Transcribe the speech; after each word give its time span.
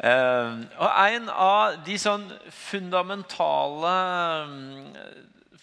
Eh, 0.00 0.52
og 0.80 0.90
en 1.12 1.28
av 1.28 1.80
de 1.84 1.96
sånn 2.00 2.24
fundamentale 2.56 3.96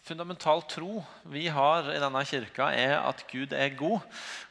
fundamental 0.08 0.62
tro 0.70 1.02
vi 1.28 1.48
har 1.52 1.90
i 1.92 2.00
denne 2.00 2.22
kirka, 2.28 2.70
er 2.72 2.96
at 3.02 3.26
Gud 3.32 3.56
er 3.58 3.74
god. 3.76 4.06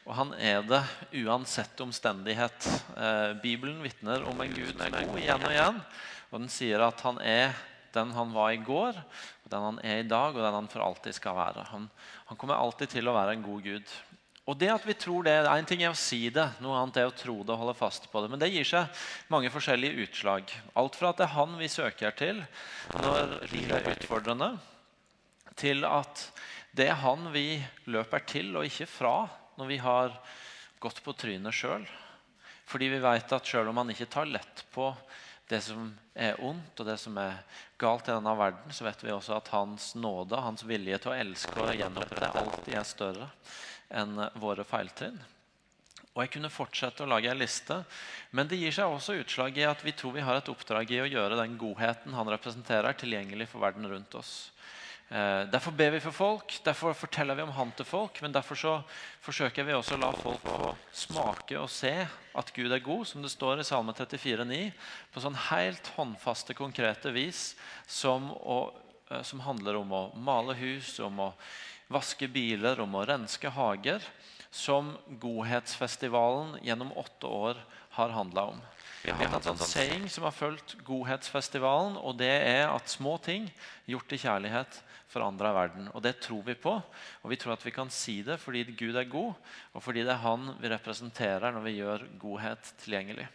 Og 0.05 0.13
han 0.19 0.33
er 0.37 0.61
det 0.67 0.83
uansett 1.23 1.79
omstendighet. 1.83 2.67
Eh, 2.93 3.31
Bibelen 3.41 3.79
vitner 3.85 4.27
om 4.29 4.43
en 4.43 4.53
Gud 4.53 4.75
som 4.75 4.85
er 4.85 5.07
god 5.09 5.23
igjen 5.23 5.47
og 5.47 5.55
igjen. 5.55 5.81
Og 6.29 6.39
den 6.43 6.51
sier 6.51 6.83
at 6.85 7.01
han 7.07 7.19
er 7.23 7.57
den 7.95 8.11
han 8.13 8.33
var 8.35 8.51
i 8.53 8.61
går, 8.61 8.97
og 8.99 9.49
den 9.49 9.63
han 9.63 9.79
er 9.81 10.03
i 10.03 10.07
dag, 10.07 10.35
og 10.35 10.43
den 10.43 10.57
han 10.59 10.69
for 10.69 10.83
alltid 10.85 11.15
skal 11.17 11.37
være. 11.39 11.63
Han, 11.71 11.87
han 12.27 12.37
kommer 12.37 12.59
alltid 12.59 12.91
til 12.97 13.09
å 13.09 13.15
være 13.15 13.37
en 13.37 13.45
god 13.47 13.63
Gud. 13.65 13.95
Og 14.47 14.55
det 14.55 14.69
at 14.71 14.85
vi 14.87 14.95
tror 14.95 15.25
det, 15.27 15.35
En 15.51 15.67
ting 15.67 15.83
er 15.83 15.91
å 15.91 15.99
si 15.99 16.29
det, 16.31 16.45
noe 16.63 16.77
annet 16.79 17.01
er 17.01 17.09
å 17.09 17.15
tro 17.15 17.41
det 17.43 17.51
og 17.51 17.59
holde 17.65 17.75
fast 17.75 18.07
på 18.11 18.21
det. 18.23 18.29
Men 18.31 18.39
det 18.39 18.51
gir 18.53 18.67
seg 18.67 19.03
mange 19.31 19.51
forskjellige 19.51 20.07
utslag. 20.07 20.53
Alt 20.79 20.95
fra 20.95 21.11
at 21.11 21.19
det 21.19 21.27
er 21.27 21.35
han 21.35 21.57
vi 21.59 21.67
søker 21.71 22.15
til 22.15 22.39
når 22.95 23.35
livet 23.51 23.75
er 23.81 23.97
utfordrende, 23.97 24.53
til 25.59 25.83
at 25.89 26.29
det 26.77 26.87
er 26.87 27.01
han 27.01 27.27
vi 27.33 27.59
løper 27.91 28.23
til 28.29 28.55
og 28.55 28.67
ikke 28.69 28.87
fra 28.87 29.15
når 29.57 29.71
vi 29.73 29.81
har 29.83 30.15
gått 30.79 31.03
på 31.03 31.15
trynet 31.17 31.55
sjøl. 31.55 31.83
Fordi 32.67 32.91
vi 32.93 33.03
vet 33.03 33.33
at 33.33 33.47
sjøl 33.47 33.71
om 33.71 33.79
han 33.81 33.91
ikke 33.91 34.11
tar 34.11 34.29
lett 34.29 34.63
på 34.71 34.93
det 35.47 35.59
som 35.63 35.89
er 36.15 36.39
ondt 36.43 36.79
og 36.79 36.87
det 36.87 36.97
som 36.99 37.15
er 37.19 37.39
galt 37.79 38.07
i 38.07 38.13
denne 38.13 38.33
verden, 38.35 38.71
så 38.75 38.83
vet 38.83 39.03
vi 39.03 39.13
også 39.15 39.37
at 39.37 39.51
hans 39.55 39.93
nåde, 39.95 40.39
hans 40.43 40.63
vilje 40.67 40.99
til 40.99 41.13
å 41.13 41.17
elske 41.17 41.55
og 41.63 41.71
gjenopprette 41.75 42.31
alltid 42.35 42.75
er 42.75 42.87
større 42.87 43.29
enn 43.89 44.19
våre 44.41 44.65
feiltrinn. 44.67 45.19
Og 46.17 46.23
Jeg 46.23 46.33
kunne 46.33 46.49
fortsette 46.49 47.05
å 47.05 47.09
lage 47.09 47.29
en 47.29 47.37
liste, 47.37 47.75
men 48.33 48.49
det 48.49 48.57
gir 48.57 48.73
seg 48.73 48.89
også 48.89 49.19
utslag 49.21 49.57
i 49.59 49.67
at 49.69 49.83
vi 49.85 49.93
tror 49.93 50.15
vi 50.15 50.25
har 50.25 50.39
et 50.39 50.49
oppdrag 50.49 50.89
i 50.95 51.03
å 51.03 51.09
gjøre 51.09 51.37
den 51.37 51.57
godheten 51.61 52.15
han 52.17 52.31
representerer, 52.33 52.97
tilgjengelig 52.97 53.51
for 53.51 53.61
verden 53.61 53.85
rundt 53.85 54.17
oss. 54.17 54.49
Eh, 55.09 55.45
derfor 55.47 55.71
ber 55.71 55.93
vi 55.93 55.99
for 56.03 56.11
folk, 56.11 56.57
derfor 56.65 56.97
forteller 56.97 57.37
vi 57.37 57.45
om 57.45 57.53
han 57.55 57.69
til 57.77 57.85
folk. 57.87 58.17
Men 58.21 58.33
derfor 58.35 58.59
så 58.59 58.73
forsøker 59.23 59.63
vi 59.63 59.75
også 59.77 59.95
å 59.95 60.01
la 60.01 60.09
folk 60.11 60.41
få 60.43 60.73
smake 61.05 61.61
og 61.61 61.69
se 61.71 61.93
at 62.07 62.51
Gud 62.55 62.73
er 62.73 62.83
god, 62.83 63.05
som 63.07 63.21
det 63.23 63.31
står 63.31 63.61
i 63.61 63.67
Salme 63.67 63.95
34,9, 63.95 64.59
på 65.13 65.23
sånn 65.23 65.39
helt 65.47 65.93
håndfaste, 65.95 66.57
konkrete 66.57 67.13
vis 67.15 67.53
som, 67.87 68.33
å, 68.35 68.59
eh, 69.11 69.23
som 69.23 69.45
handler 69.45 69.79
om 69.79 69.95
å 69.95 70.03
male 70.17 70.57
hus, 70.59 70.97
om 70.99 71.23
å 71.29 71.31
vaske 71.91 72.27
biler, 72.31 72.79
om 72.83 72.95
å 72.95 73.05
renske 73.07 73.51
hager. 73.53 74.03
Som 74.51 74.93
Godhetsfestivalen 75.19 76.55
gjennom 76.63 76.93
åtte 76.97 77.27
år 77.27 77.59
har 77.97 78.13
handla 78.15 78.45
om. 78.53 78.61
Vi 79.03 79.11
har 79.11 79.31
hatt 79.31 79.45
en 79.47 79.59
saying 79.59 80.07
som 80.09 80.25
har 80.25 80.35
fulgt 80.35 80.77
Godhetsfestivalen, 80.87 81.97
og 81.99 82.17
det 82.19 82.31
er 82.31 82.65
at 82.71 82.89
små 82.91 83.17
ting 83.23 83.49
gjort 83.87 84.15
i 84.15 84.19
kjærlighet 84.23 84.79
forandrer 85.11 85.55
verden. 85.55 85.89
Og 85.93 86.03
det 86.03 86.17
tror 86.23 86.43
vi 86.47 86.55
på. 86.59 86.73
Og 87.23 87.31
vi 87.31 87.39
tror 87.39 87.55
at 87.55 87.65
vi 87.65 87.75
kan 87.75 87.91
si 87.93 88.19
det 88.25 88.39
fordi 88.41 88.65
Gud 88.71 88.95
er 88.95 89.09
god, 89.11 89.35
og 89.73 89.83
fordi 89.83 90.03
det 90.07 90.15
er 90.15 90.23
Han 90.25 90.53
vi 90.61 90.71
representerer 90.71 91.53
når 91.53 91.67
vi 91.67 91.77
gjør 91.77 92.07
godhet 92.19 92.73
tilgjengelig. 92.83 93.27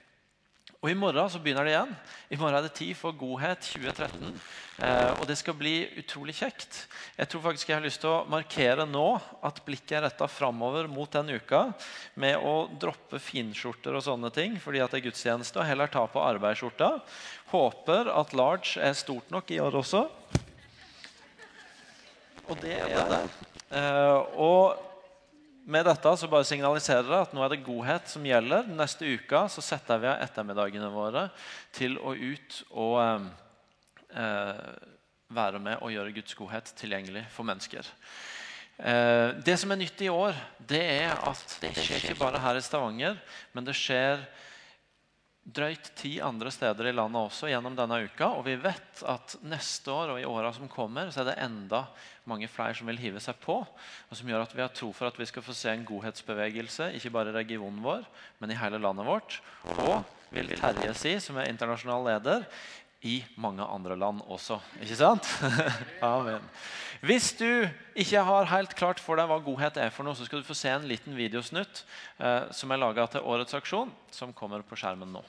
Og 0.83 0.91
I 0.91 0.97
morgen 0.99 1.29
så 1.31 1.39
begynner 1.39 1.63
det 1.63 1.77
igjen. 1.77 1.91
I 2.35 2.37
morgen 2.41 2.57
er 2.59 2.65
det 2.67 2.73
tid 2.75 2.97
for 2.99 3.15
Godhet 3.15 3.61
2013. 3.63 4.33
Eh, 4.83 5.13
og 5.13 5.29
det 5.31 5.37
skal 5.39 5.55
bli 5.55 5.77
utrolig 6.01 6.35
kjekt. 6.35 6.81
Jeg 7.15 7.31
tror 7.31 7.45
faktisk 7.45 7.71
jeg 7.71 7.77
har 7.77 7.85
lyst 7.85 8.03
til 8.03 8.11
å 8.11 8.25
markere 8.27 8.83
nå 8.91 9.05
at 9.47 9.61
blikket 9.63 9.95
er 10.01 10.05
retta 10.09 10.27
framover 10.27 10.91
mot 10.91 11.07
den 11.15 11.37
uka 11.39 11.69
med 12.19 12.35
å 12.43 12.67
droppe 12.83 13.23
finskjorter 13.23 13.95
og 13.95 14.03
sånne 14.09 14.33
ting 14.35 14.59
fordi 14.59 14.83
at 14.83 14.91
det 14.91 15.05
er 15.05 15.07
gudstjeneste, 15.07 15.63
og 15.63 15.71
heller 15.71 15.93
ta 15.93 16.03
på 16.11 16.27
arbeidsskjorta. 16.33 16.91
Håper 17.55 18.11
at 18.19 18.35
large 18.35 18.83
er 18.83 18.99
stort 18.99 19.31
nok 19.31 19.55
i 19.55 19.63
år 19.63 19.79
også. 19.85 20.09
Og 22.51 22.59
det 22.59 22.81
er 22.83 23.13
det. 23.15 23.27
Eh, 23.71 24.19
og 24.35 24.91
med 25.64 25.86
dette 25.86 26.12
så 26.18 26.28
bare 26.30 26.46
signaliserer 26.46 27.06
det 27.06 27.20
at 27.28 27.34
nå 27.36 27.42
er 27.45 27.52
det 27.52 27.64
godhet 27.67 28.08
som 28.11 28.24
gjelder. 28.27 28.67
Neste 28.74 29.06
uke 29.14 29.45
så 29.52 29.62
setter 29.64 30.00
vi 30.02 30.11
av 30.11 30.23
ettermiddagene 30.24 30.90
våre 30.92 31.28
til 31.74 31.98
å 32.02 32.14
ut 32.17 32.58
og 32.70 32.98
eh, 34.11 34.62
være 35.33 35.62
med 35.62 35.80
og 35.80 35.92
gjøre 35.95 36.14
Guds 36.18 36.36
godhet 36.39 36.73
tilgjengelig 36.78 37.24
for 37.33 37.46
mennesker. 37.48 37.89
Eh, 38.83 39.28
det 39.45 39.58
som 39.61 39.70
er 39.73 39.83
nytt 39.84 40.02
i 40.02 40.11
år, 40.12 40.39
det 40.58 40.83
er 40.83 41.14
at 41.14 41.58
det 41.62 41.74
skjer 41.77 42.00
ikke 42.02 42.20
bare 42.24 42.42
her 42.42 42.58
i 42.58 42.64
Stavanger, 42.64 43.20
men 43.55 43.68
det 43.68 43.77
skjer 43.79 44.24
drøyt 45.42 45.91
ti 45.98 46.13
andre 46.23 46.53
steder 46.55 46.86
i 46.86 46.95
landet 46.95 47.19
også 47.19 47.48
gjennom 47.51 47.75
denne 47.77 47.98
uka. 48.07 48.29
Og 48.39 48.45
vi 48.47 48.55
vet 48.63 49.03
at 49.11 49.35
neste 49.42 49.91
år 49.91 50.14
og 50.14 50.20
i 50.20 50.29
åra 50.29 50.53
som 50.55 50.70
kommer, 50.70 51.11
så 51.11 51.23
er 51.23 51.33
det 51.33 51.39
enda 51.42 51.85
mange 52.30 52.47
flere 52.51 52.77
som 52.79 52.86
vil 52.91 53.01
hive 53.03 53.23
seg 53.23 53.41
på. 53.42 53.58
Og 53.63 54.19
som 54.19 54.30
gjør 54.30 54.45
at 54.47 54.55
vi 54.55 54.63
har 54.63 54.73
tro 54.75 54.92
for 54.95 55.11
at 55.11 55.19
vi 55.19 55.27
skal 55.29 55.45
få 55.45 55.57
se 55.57 55.73
en 55.73 55.86
godhetsbevegelse, 55.89 56.92
ikke 56.98 57.14
bare 57.14 57.35
i 57.35 57.39
regionen 57.41 57.83
vår, 57.83 58.07
men 58.39 58.55
i 58.55 58.58
hele 58.61 58.80
landet 58.83 59.08
vårt. 59.08 59.41
Og 59.83 60.05
vil 60.33 60.55
Terje 60.57 60.95
si, 60.97 61.17
som 61.20 61.36
er 61.36 61.51
internasjonal 61.51 62.07
leder, 62.09 62.47
i 63.02 63.18
mange 63.40 63.64
andre 63.67 63.96
land 63.98 64.23
også. 64.30 64.61
Ikke 64.83 64.98
sant? 64.98 65.27
Amen. 66.05 66.45
Hvis 67.02 67.33
du 67.35 67.67
ikke 67.98 68.23
har 68.23 68.51
helt 68.52 68.77
klart 68.79 69.02
for 69.02 69.18
deg 69.18 69.27
hva 69.30 69.40
godhet 69.42 69.80
er, 69.83 69.90
for 69.90 70.07
noe, 70.07 70.14
så 70.14 70.27
skal 70.29 70.42
du 70.42 70.46
få 70.46 70.55
se 70.55 70.70
en 70.70 70.86
liten 70.86 71.17
videosnutt 71.18 71.83
eh, 72.23 72.51
som 72.55 72.70
er 72.70 72.83
laga 72.83 73.08
til 73.11 73.27
årets 73.27 73.58
aksjon, 73.58 73.91
som 74.14 74.35
kommer 74.36 74.62
på 74.62 74.79
skjermen 74.79 75.11
nå. 75.17 75.24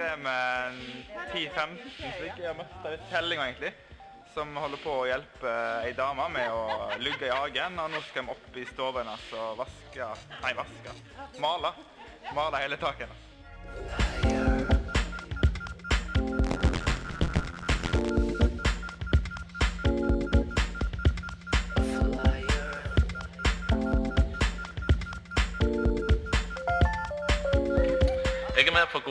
Er 0.00 0.16
vi 0.20 1.46
10-15 1.46 2.14
stykker. 2.16 2.42
Jeg 2.42 2.48
har 2.50 2.58
møtt 2.58 2.88
litt 2.92 3.06
tellinger, 3.10 3.50
egentlig. 3.50 3.72
Som 4.34 4.56
holder 4.60 4.82
på 4.84 4.92
å 5.00 5.06
hjelpe 5.08 5.52
ei 5.86 5.94
dame 5.96 6.26
med 6.34 6.52
å 6.52 6.64
lugge 7.00 7.28
i 7.28 7.32
hagen. 7.32 7.78
Og 7.80 7.92
nå 7.94 8.02
skal 8.10 8.26
de 8.26 8.34
opp 8.34 8.58
i 8.58 8.66
hennes 8.66 9.30
og 9.32 9.62
vaske 9.62 10.10
Nei, 10.42 10.52
vaske. 10.58 10.96
Male. 11.40 11.72
Male 12.36 12.64
hele 12.64 12.76
taket 12.80 13.06
hennes. 13.06 13.25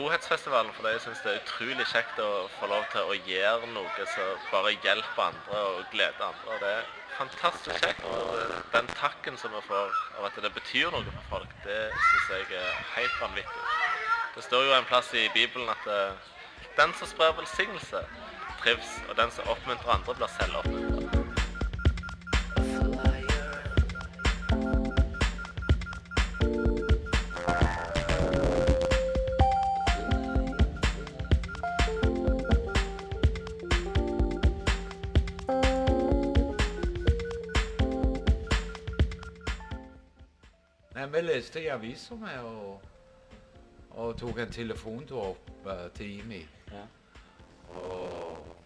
Godhetsfestivalen 0.06 0.68
fordi 0.76 0.90
jeg 0.94 1.00
syns 1.02 1.22
det 1.24 1.30
er 1.32 1.40
utrolig 1.40 1.84
kjekt 1.90 2.20
å 2.22 2.26
få 2.60 2.68
lov 2.70 2.84
til 2.92 3.08
å 3.10 3.16
gjøre 3.26 3.70
noe 3.72 4.04
som 4.12 4.44
bare 4.52 4.76
hjelper 4.84 5.22
andre 5.24 5.62
og 5.72 5.88
gleder 5.90 6.22
andre. 6.28 6.52
Og 6.52 6.62
det 6.62 6.70
er 6.76 6.84
fantastisk 7.16 7.82
kjekt. 7.82 8.06
Og 8.06 8.38
den 8.76 8.86
takken 9.00 9.40
som 9.40 9.50
vi 9.56 9.64
får 9.66 9.90
av 10.20 10.28
at 10.28 10.38
det 10.46 10.52
betyr 10.54 10.94
noe 10.94 11.02
for 11.10 11.26
folk, 11.32 11.58
det 11.66 11.80
syns 11.90 12.30
jeg 12.36 12.62
er 12.62 12.80
helt 12.94 13.18
vanvittig. 13.24 13.66
Det 14.36 14.46
står 14.46 14.68
jo 14.68 14.76
en 14.78 14.90
plass 14.92 15.10
i 15.18 15.26
Bibelen 15.34 15.74
at 15.74 15.90
eh, 15.90 16.26
den 16.78 16.94
som 17.00 17.10
sprer 17.10 17.34
velsignelse, 17.40 18.06
trives, 18.62 19.00
og 19.08 19.18
den 19.18 19.34
som 19.34 19.50
oppmuntrer 19.56 19.96
andre, 19.98 20.14
blir 20.14 20.36
selv 20.38 20.60
oppmuntret. 20.62 20.85
Vi 41.12 41.20
leste 41.20 41.62
i 41.62 41.68
avisa 41.70 42.14
og, 42.42 42.82
og 43.90 44.16
tok 44.18 44.38
en 44.42 44.52
telefontur 44.52 45.22
opp 45.22 45.50
uh, 45.66 45.86
til 45.94 46.18
Imi. 46.18 46.42
Ja. 46.72 46.84
Og 47.76 48.56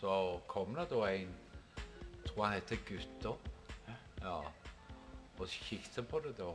så 0.00 0.40
kom 0.46 0.74
det 0.74 0.88
da 0.90 1.06
en 1.10 1.34
tror 2.26 2.44
han 2.44 2.54
heter 2.54 2.76
Gutter. 2.88 3.36
Ja. 4.22 4.40
Og 5.38 5.48
kikket 5.48 6.08
på 6.08 6.20
det 6.24 6.36
da. 6.38 6.52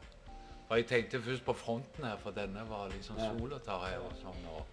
Og 0.69 0.77
jeg 0.77 0.87
tenkte 0.87 1.21
først 1.21 1.45
på 1.45 1.53
fronten 1.53 2.05
her, 2.05 2.17
for 2.17 2.31
denne 2.31 2.69
var 2.69 2.87
liksom 2.87 3.15
Ja. 3.17 3.59
tar 3.65 3.87
her 3.87 3.99
og 3.99 4.13
sånn. 4.21 4.45
Og 4.51 4.65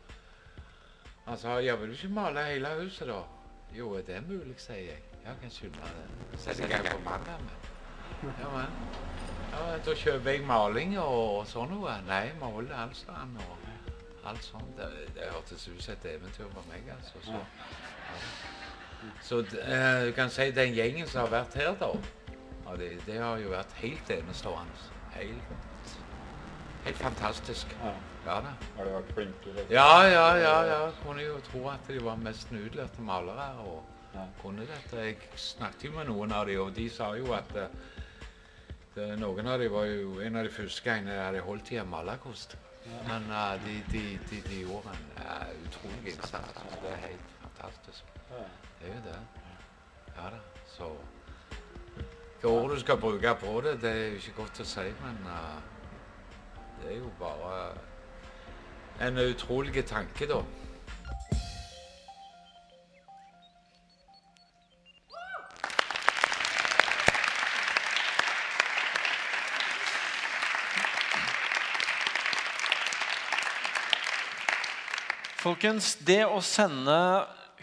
han 1.26 1.38
sa 1.38 1.58
ja, 1.58 1.76
vil 1.76 1.88
du 1.88 1.94
ikke 1.94 2.08
male 2.08 2.44
hele 2.44 2.68
huset, 2.82 3.08
da? 3.08 3.22
Jo, 3.74 3.94
er 3.94 4.02
det 4.02 4.28
mulig, 4.28 4.54
sier 4.60 4.76
jeg. 4.76 5.02
Ja, 5.24 5.32
kan 5.40 5.50
skynde. 5.50 5.78
Setter 6.36 6.68
jeg 6.68 6.70
i 6.70 6.82
gang 6.82 6.88
på 6.88 7.10
mandag. 7.10 7.40
Ja, 8.22 8.48
men. 8.48 9.03
Ja, 9.54 9.76
da 9.86 9.94
kjøper 9.94 10.34
jeg 10.34 10.42
maling 10.48 10.96
og, 10.98 11.44
sånn 11.46 11.70
noe. 11.70 11.94
Nei, 12.08 12.24
maler 12.40 12.74
Alstrand 12.84 13.38
og 13.38 14.26
alt 14.26 14.42
sånt. 14.42 14.72
Det, 14.78 14.88
det 15.14 15.28
hørtes 15.30 15.68
ut 15.68 15.82
som 15.84 15.94
et 15.94 16.08
eventyr 16.14 16.48
for 16.50 16.66
meg, 16.72 16.88
altså. 16.96 17.20
Så, 17.22 17.38
ja. 17.38 19.12
så 19.22 19.38
eh, 19.60 20.06
du 20.08 20.12
kan 20.16 20.32
si 20.32 20.48
den 20.56 20.74
gjengen 20.74 21.06
som 21.06 21.22
har 21.26 21.30
vært 21.36 21.54
her, 21.60 21.70
da, 21.78 21.92
ja, 22.64 22.76
det, 22.80 22.90
det 23.06 23.20
har 23.20 23.38
jo 23.42 23.52
vært 23.52 23.76
helt 23.82 24.10
enestående. 24.16 24.90
Helt, 25.14 25.54
helt 26.88 27.00
fantastisk. 27.04 27.78
Ja. 27.84 27.94
Ja 28.24 28.38
da. 28.40 28.54
Har 28.78 28.86
de 28.88 28.92
vært 28.94 29.10
flinke? 29.14 29.50
Liksom? 29.52 29.72
Ja, 29.74 30.04
ja, 30.08 30.28
ja. 30.40 30.54
ja. 30.70 30.78
Kunne 31.04 31.26
jo 31.26 31.36
tro 31.44 31.66
at 31.68 31.90
de 31.92 32.00
var 32.02 32.16
mest 32.16 32.52
utlærte 32.52 33.04
malere 33.04 33.50
og 33.66 33.82
Ja. 34.14 34.22
kunne 34.40 34.62
dette. 34.62 34.96
Jeg 34.96 35.16
snakket 35.36 35.84
jo 35.84 35.90
med 35.96 36.06
noen 36.06 36.32
av 36.32 36.46
dem, 36.46 36.60
og 36.62 36.72
de 36.76 36.88
sa 36.90 37.08
jo 37.18 37.32
at 37.34 37.50
eh, 37.58 37.72
det, 38.94 39.08
noen 39.18 39.46
av 39.50 39.58
dem 39.58 39.72
var 39.72 39.88
jo 39.90 40.20
en 40.22 40.36
av 40.38 40.46
de 40.46 40.52
første 40.54 40.84
gangene 40.86 41.16
jeg 41.16 41.24
hadde 41.24 41.46
holdt 41.48 41.72
i 41.74 41.80
en 41.82 41.90
malerkost. 41.90 42.56
Men 43.08 43.26
uh, 43.30 43.54
de, 43.64 43.78
de, 43.92 44.02
de, 44.30 44.40
de 44.48 44.60
gjorde 44.60 44.92
en 44.92 45.06
uh, 45.18 45.48
utrolig 45.66 46.12
innsats. 46.12 46.60
Så 46.60 46.82
det 46.82 46.92
er 46.92 47.00
helt 47.06 47.32
fantastisk. 47.40 48.04
Det 48.28 48.90
er 48.90 48.94
jo 48.94 49.00
det. 49.06 49.18
Ja 50.16 50.30
da. 50.34 50.40
Så 50.68 50.90
Hva 52.42 52.50
ord 52.50 52.74
du 52.74 52.80
skal 52.80 53.00
bruke 53.00 53.34
på 53.40 53.60
det, 53.64 53.78
det 53.82 53.90
er 53.90 54.06
jo 54.08 54.20
ikke 54.20 54.36
godt 54.42 54.60
å 54.60 54.66
si, 54.68 54.84
men 55.00 55.20
uh, 55.26 55.58
det 56.82 56.92
er 56.92 56.98
jo 56.98 57.10
bare 57.18 57.54
en 59.08 59.18
utrolig 59.24 59.86
tanke, 59.88 60.28
da. 60.28 60.42
Folkens, 75.44 75.98
det 76.00 76.22
å 76.24 76.38
sende 76.40 76.94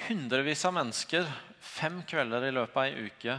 hundrevis 0.05 0.61
av 0.69 0.75
mennesker 0.75 1.25
fem 1.65 1.95
kvelder 2.05 2.43
i 2.45 2.51
løpet 2.53 2.75
av 2.77 2.83
ei 2.85 3.07
uke 3.07 3.37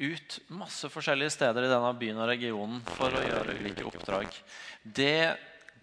ut 0.00 0.36
masse 0.56 0.88
forskjellige 0.88 1.34
steder 1.34 1.66
i 1.66 1.68
denne 1.68 1.90
byen 2.00 2.22
og 2.22 2.30
regionen 2.30 2.78
for 2.96 3.12
å 3.12 3.20
gjøre 3.20 3.58
ulike 3.58 3.84
oppdrag, 3.84 4.32
det 4.80 5.34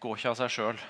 går 0.01 0.17
ikke 0.17 0.31
av 0.31 0.39
seg 0.39 0.55
sjøl. 0.55 0.81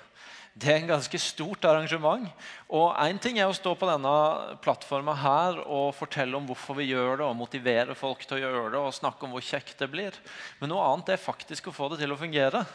Det 0.59 0.67
er 0.73 0.81
en 0.81 0.89
ganske 0.89 1.19
stort 1.21 1.63
arrangement. 1.69 2.25
Og 2.67 2.91
Én 2.99 3.19
ting 3.21 3.37
er 3.39 3.47
å 3.47 3.55
stå 3.55 3.71
på 3.79 3.87
denne 3.87 4.11
plattforma 4.59 5.13
her 5.15 5.61
og 5.61 5.93
fortelle 5.95 6.35
om 6.35 6.47
hvorfor 6.49 6.75
vi 6.81 6.89
gjør 6.89 7.21
det, 7.21 7.27
og 7.29 7.37
motivere 7.39 7.95
folk 7.95 8.25
til 8.27 8.39
å 8.39 8.41
gjøre 8.41 8.73
det 8.73 8.81
og 8.81 8.95
snakke 8.97 9.23
om 9.23 9.35
hvor 9.35 9.45
kjekt 9.45 9.79
det 9.79 9.87
blir. 9.93 10.17
Men 10.59 10.73
noe 10.73 10.83
annet 10.89 11.13
er 11.13 11.21
faktisk 11.21 11.69
å 11.69 11.75
få 11.75 11.87
det 11.93 12.01
til 12.01 12.11
å 12.11 12.19
fungere. 12.19 12.65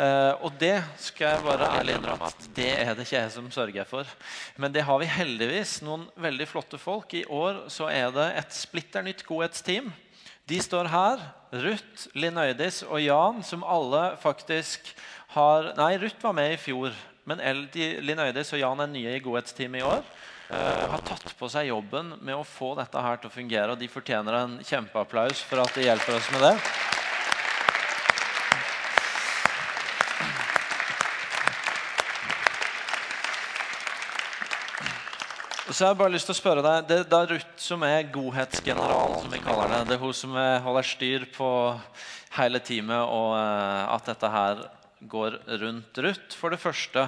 Eh, 0.00 0.32
og 0.40 0.56
det 0.62 0.78
skal 1.02 1.34
jeg 1.34 1.44
bare 1.44 1.68
ærlig 1.80 1.98
innrømme 1.98 2.30
at 2.30 2.48
det 2.56 2.70
er 2.78 2.94
det 2.94 3.04
ikke 3.04 3.18
jeg 3.18 3.34
som 3.36 3.52
sørger 3.52 3.90
for. 3.90 4.16
Men 4.56 4.72
det 4.72 4.86
har 4.88 5.02
vi 5.02 5.12
heldigvis 5.12 5.80
noen 5.84 6.08
veldig 6.16 6.48
flotte 6.48 6.80
folk. 6.80 7.12
I 7.12 7.26
år 7.28 7.66
så 7.68 7.90
er 7.92 8.14
det 8.16 8.30
et 8.40 8.56
splitter 8.56 9.04
nytt 9.04 9.26
godhetsteam. 9.28 9.92
De 10.48 10.62
står 10.62 10.88
her. 10.88 11.28
Ruth, 11.52 12.08
Linn 12.14 12.38
Øydis 12.38 12.80
og 12.86 13.02
Jan, 13.02 13.44
som 13.44 13.66
alle 13.66 14.14
faktisk 14.22 14.94
har 15.34 15.72
Nei, 15.78 15.94
Ruth 15.98 16.22
var 16.22 16.34
med 16.34 16.56
i 16.56 16.58
fjor. 16.58 16.94
Men 17.28 17.42
Linn 18.04 18.22
Øydis 18.22 18.52
og 18.56 18.62
Jan 18.62 18.84
er 18.84 18.92
nye 18.92 19.16
i 19.16 19.22
godhetsteamet 19.24 19.82
i 19.82 19.86
år. 19.86 20.04
Uh, 20.50 20.86
har 20.90 21.02
tatt 21.06 21.30
på 21.38 21.46
seg 21.52 21.68
jobben 21.68 22.16
med 22.26 22.34
å 22.34 22.46
få 22.46 22.72
dette 22.78 23.02
her 23.04 23.20
til 23.20 23.30
å 23.30 23.34
fungere. 23.34 23.74
Og 23.74 23.78
de 23.78 23.90
fortjener 23.90 24.38
en 24.40 24.56
kjempeapplaus 24.66 25.44
for 25.46 25.62
at 25.62 25.76
de 25.76 25.86
hjelper 25.86 26.16
oss 26.16 26.32
med 26.34 26.48
det. 26.48 26.56
Så 35.70 35.84
jeg 35.84 35.92
har 35.92 35.98
bare 36.00 36.10
lyst 36.10 36.26
til 36.26 36.34
å 36.34 36.40
spørre 36.40 36.62
deg, 36.66 36.88
Det 36.88 36.96
er 36.98 37.04
da 37.06 37.18
Ruth 37.30 37.62
som 37.62 37.84
er 37.86 38.08
godhetsgeneralen, 38.10 39.20
som 39.22 39.30
vi 39.30 39.38
kaller 39.44 39.70
det. 39.70 39.78
Det 39.86 39.94
er 39.94 40.02
hun 40.02 40.16
som 40.18 40.34
eh, 40.34 40.58
holder 40.64 40.88
styr 40.88 41.26
på 41.30 41.50
hele 42.34 42.58
teamet, 42.58 42.98
og 43.06 43.36
eh, 43.38 43.94
at 43.94 44.10
dette 44.10 44.30
her 44.34 44.64
går 45.08 45.38
rundt 45.62 45.98
Ruth. 46.04 46.36
For 46.36 46.52
det 46.52 46.60
første, 46.60 47.06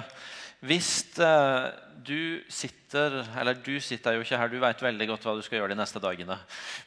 hvis 0.63 1.19
eh, 1.19 1.65
du 2.03 2.43
sitter 2.51 3.19
Eller 3.39 3.57
du 3.59 3.75
sitter 3.83 4.15
jo 4.15 4.23
ikke 4.23 4.37
her, 4.39 4.51
du 4.51 4.59
vet 4.63 4.81
veldig 4.85 5.07
godt 5.09 5.27
hva 5.27 5.35
du 5.35 5.43
skal 5.43 5.59
gjøre 5.59 5.73
de 5.73 5.79
neste 5.79 6.01
dagene. 6.03 6.37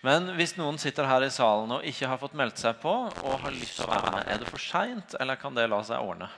Men 0.07 0.33
hvis 0.39 0.57
noen 0.57 0.81
sitter 0.81 1.09
her 1.09 1.25
i 1.27 1.33
salen 1.33 1.77
og 1.77 1.87
ikke 1.89 2.09
har 2.09 2.21
fått 2.21 2.37
meldt 2.39 2.61
seg 2.63 2.81
på, 2.83 2.95
og 3.11 3.39
har 3.45 3.55
lyst 3.55 3.79
til 3.79 3.87
å 3.87 3.93
være 3.93 4.13
med, 4.17 4.27
er 4.33 4.43
det 4.43 4.51
for 4.51 4.63
seint, 4.63 5.17
eller 5.21 5.41
kan 5.41 5.57
det 5.57 5.69
la 5.73 5.83
seg 5.87 6.01
ordne? 6.01 6.31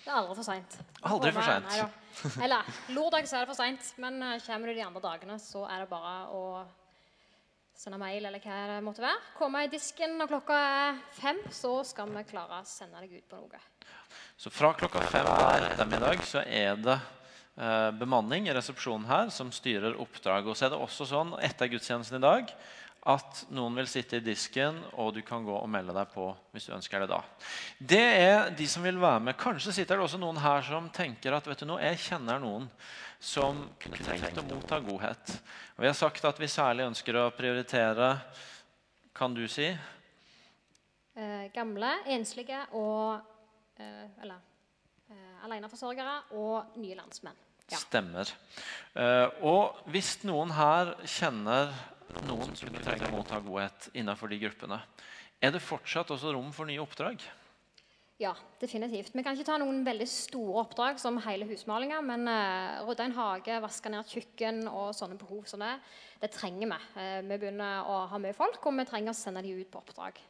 Det 0.00 0.10
er 0.10 0.18
aldri 0.18 0.36
for 0.40 0.46
seint. 0.48 0.76
Aldri 1.06 1.32
for 1.36 1.46
sent. 1.46 2.40
Eller 2.42 2.76
lørdag 2.96 3.28
så 3.28 3.38
er 3.38 3.44
det 3.44 3.52
for 3.52 3.60
seint, 3.60 3.92
men 4.02 4.22
eh, 4.26 4.38
kommer 4.46 4.70
du 4.70 4.74
de 4.74 4.86
andre 4.86 5.04
dagene, 5.04 5.36
så 5.42 5.66
er 5.68 5.84
det 5.84 5.90
bare 5.92 6.14
å 6.34 6.44
sende 7.80 7.96
mail 8.00 8.26
eller 8.28 8.42
hva 8.44 8.56
det 8.68 8.80
måtte 8.84 9.00
være. 9.00 9.20
Komme 9.38 9.62
i 9.64 9.70
disken 9.72 10.18
når 10.20 10.28
klokka 10.34 10.56
er 10.60 10.98
fem, 11.16 11.38
så 11.54 11.78
skal 11.88 12.10
vi 12.12 12.26
klare 12.28 12.60
å 12.60 12.66
sende 12.68 13.00
deg 13.00 13.22
ut 13.22 13.30
på 13.30 13.40
noe. 13.40 13.62
Så 14.36 14.52
fra 14.52 14.74
klokka 14.76 15.00
fem 15.08 15.24
hver 15.24 15.70
ettermiddag 15.70 16.20
så 16.28 16.42
er 16.44 16.76
det 16.76 16.98
eh, 16.98 17.88
bemanning 17.96 18.50
i 18.50 18.56
resepsjonen 18.56 19.08
her 19.08 19.32
som 19.32 19.52
styrer 19.54 19.96
oppdraget. 19.96 20.50
Og 20.52 20.58
så 20.58 20.68
er 20.68 20.74
det 20.74 20.82
også 20.84 21.08
sånn 21.08 21.32
etter 21.40 21.72
gudstjenesten 21.72 22.20
i 22.20 22.24
dag 22.26 22.52
at 23.08 23.44
noen 23.56 23.78
vil 23.80 23.88
sitte 23.88 24.18
i 24.18 24.24
disken, 24.24 24.76
og 25.00 25.14
du 25.16 25.22
kan 25.24 25.44
gå 25.44 25.54
og 25.56 25.68
melde 25.72 25.94
deg 25.96 26.10
på 26.12 26.26
hvis 26.52 26.66
du 26.68 26.74
ønsker 26.76 27.00
det 27.00 27.08
da. 27.14 27.20
Det 27.78 28.02
er 28.20 28.50
de 28.56 28.66
som 28.68 28.84
vil 28.84 29.00
være 29.00 29.22
med. 29.24 29.38
Kanskje 29.40 29.72
sitter 29.72 29.96
det 29.96 30.04
også 30.04 30.20
noen 30.20 30.40
her 30.42 30.60
som 30.66 30.90
tenker 30.92 31.32
at 31.32 31.48
vet 31.48 31.62
du 31.62 31.68
noe, 31.70 31.80
jeg 31.80 32.02
kjenner 32.10 32.42
noen 32.42 32.68
som 33.20 33.62
kunne 33.80 34.00
tenkt 34.04 34.40
å 34.40 34.44
motta 34.48 34.80
godhet. 34.84 35.32
Og 35.76 35.84
Vi 35.84 35.88
har 35.88 35.96
sagt 35.96 36.24
at 36.28 36.40
vi 36.40 36.48
særlig 36.48 36.88
ønsker 36.88 37.16
å 37.20 37.30
prioritere 37.36 38.14
Kan 39.16 39.34
du 39.34 39.42
si? 39.50 39.66
Eh, 41.16 41.46
gamle, 41.52 41.90
enslige 42.08 42.62
og 42.78 43.20
eh, 43.76 44.06
Eller 44.22 44.38
eh, 45.10 45.44
aleneforsørgere 45.44 46.16
og 46.38 46.76
nye 46.80 46.96
landsmenn. 46.96 47.36
Ja. 47.70 47.78
Stemmer. 47.78 48.30
Eh, 48.94 49.42
og 49.46 49.82
hvis 49.92 50.18
noen 50.26 50.54
her 50.56 50.94
kjenner 51.04 51.74
noen 52.26 52.56
som 52.58 52.72
trenger 52.80 53.10
å 53.10 53.18
motta 53.18 53.40
godhet 53.44 53.90
innenfor 53.94 54.32
de 54.32 54.40
gruppene, 54.42 54.80
er 55.40 55.54
det 55.54 55.62
fortsatt 55.64 56.10
også 56.12 56.34
rom 56.34 56.50
for 56.52 56.68
nye 56.68 56.82
oppdrag? 56.82 57.22
Ja, 58.20 58.34
definitivt. 58.60 59.14
Vi 59.16 59.22
kan 59.24 59.32
ikke 59.32 59.46
ta 59.48 59.54
noen 59.56 59.78
veldig 59.80 60.04
store 60.04 60.60
oppdrag 60.60 60.98
som 61.00 61.16
hele 61.24 61.46
husmalinga, 61.48 62.02
men 62.04 62.28
uh, 62.28 62.82
rydde 62.84 63.06
en 63.08 63.14
hage, 63.16 63.54
vaske 63.64 63.88
ned 63.88 64.10
kjøkken 64.12 64.66
og 64.68 64.90
sånne 64.92 65.16
behov 65.16 65.46
som 65.48 65.64
det, 65.64 65.70
det 66.20 66.28
trenger 66.34 66.68
vi. 66.68 66.78
Uh, 66.98 67.22
vi 67.30 67.38
begynner 67.40 67.88
å 67.88 68.02
ha 68.10 68.20
mye 68.20 68.36
folk, 68.36 68.60
og 68.60 68.76
vi 68.76 68.84
trenger 68.90 69.14
å 69.14 69.16
sende 69.16 69.40
de 69.46 69.54
ut 69.56 69.70
på 69.72 69.80
oppdrag. 69.80 70.20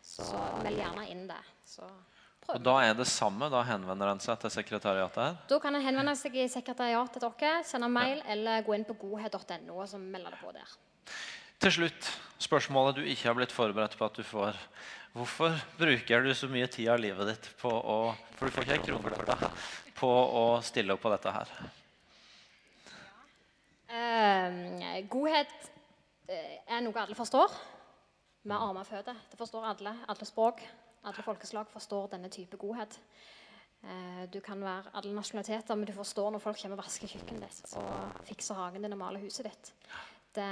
Så 0.00 0.40
meld 0.64 0.80
gjerne 0.80 1.04
inn 1.12 1.26
det. 1.28 1.42
Så 1.68 1.84
Og 2.48 2.64
da 2.64 2.78
er 2.86 2.96
det 2.96 3.10
samme, 3.12 3.50
da 3.52 3.60
henvender 3.68 4.14
en 4.14 4.24
seg 4.24 4.40
til 4.40 4.56
sekretariatet 4.56 5.20
her. 5.20 5.36
Da 5.52 5.60
kan 5.60 5.76
en 5.76 5.84
henvende 5.84 6.16
seg 6.16 6.40
i 6.40 6.48
sekretariatet 6.48 7.20
til 7.20 7.28
dere, 7.28 7.60
sende 7.68 7.92
mail 7.92 8.24
eller 8.24 8.64
gå 8.64 8.72
inn 8.76 8.88
på 8.88 8.96
godhet.no 9.04 9.78
og 9.82 9.88
så 9.92 10.00
melde 10.00 10.32
det 10.32 10.40
på 10.40 10.56
der. 10.56 10.76
Til 11.62 11.72
slutt, 11.78 12.10
spørsmålet 12.42 12.98
du 12.98 13.06
ikke 13.06 13.30
har 13.30 13.36
blitt 13.38 13.54
forberedt 13.54 13.96
på 13.98 14.04
at 14.04 14.18
du 14.18 14.26
får. 14.26 14.58
Hvorfor 15.14 15.54
bruker 15.78 16.24
du 16.26 16.32
så 16.34 16.48
mye 16.50 16.66
tid 16.66 16.88
av 16.90 16.98
livet 16.98 17.28
ditt 17.30 17.46
på 17.60 17.70
å 17.70 17.98
For 18.34 18.50
du 18.50 18.54
får 18.56 18.66
ikke 18.66 18.78
en 18.80 18.86
krone 18.88 19.12
for 19.14 19.28
det. 19.30 19.50
På 19.94 20.10
å 20.10 20.44
stille 20.66 20.96
opp 20.96 21.04
på 21.04 21.12
dette 21.12 21.30
her. 21.30 21.52
Uh, 23.94 24.98
godhet 25.06 25.52
eh, 26.26 26.58
er 26.66 26.82
noe 26.82 26.98
alle 26.98 27.14
forstår. 27.14 27.54
Med 28.50 28.58
armer 28.58 28.82
og 28.82 28.90
føtter. 28.90 29.20
Det 29.30 29.38
forstår 29.38 29.68
alle. 29.70 29.94
Alle 30.10 30.26
språk, 30.26 30.64
alle 31.06 31.24
folkeslag 31.24 31.70
forstår 31.70 32.10
denne 32.16 32.32
type 32.34 32.58
godhet. 32.58 32.98
Uh, 33.84 34.26
du 34.34 34.40
kan 34.42 34.58
være 34.64 34.90
alle 34.98 35.14
nasjonaliteter, 35.14 35.78
men 35.78 35.86
du 35.86 35.94
forstår 35.94 36.34
når 36.34 36.42
folk 36.42 36.58
kommer 36.58 36.80
og 36.80 36.88
vasker 36.88 37.14
kjøkkenet 37.14 37.46
ditt 37.46 37.78
og 37.78 38.26
fikser 38.26 38.58
hagen 38.58 38.82
din 38.82 38.96
og 38.96 39.02
maler 39.06 39.22
huset 39.22 39.46
ditt. 39.46 39.72
Det, 40.34 40.50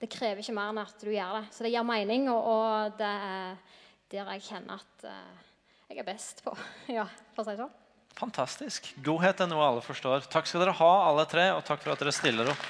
det 0.00 0.08
krever 0.12 0.40
ikke 0.42 0.56
mer 0.56 0.72
enn 0.72 0.80
at 0.82 1.02
du 1.02 1.10
gjør 1.12 1.40
det. 1.40 1.44
Så 1.54 1.66
det 1.66 1.72
gir 1.74 1.86
mening, 1.86 2.28
og, 2.32 2.48
og 2.52 2.96
det 3.00 3.12
er 3.28 3.58
der 4.08 4.30
jeg 4.32 4.46
kjenner 4.46 4.80
at 4.80 5.04
eh, 5.04 5.48
jeg 5.90 6.00
er 6.00 6.06
best 6.06 6.40
på. 6.44 6.54
ja, 6.98 7.04
for 7.34 7.44
å 7.44 7.48
si 7.48 7.56
det 7.56 7.64
sånn. 7.64 7.76
Fantastisk. 8.18 8.88
Godhet 9.04 9.44
er 9.44 9.50
noe 9.50 9.66
alle 9.66 9.82
forstår. 9.84 10.24
Takk 10.32 10.48
skal 10.48 10.64
dere 10.64 10.74
ha, 10.80 10.92
alle 11.10 11.26
tre, 11.30 11.50
og 11.54 11.62
takk 11.66 11.84
for 11.84 11.94
at 11.94 12.02
dere 12.02 12.14
stiller 12.16 12.50
opp. 12.50 12.64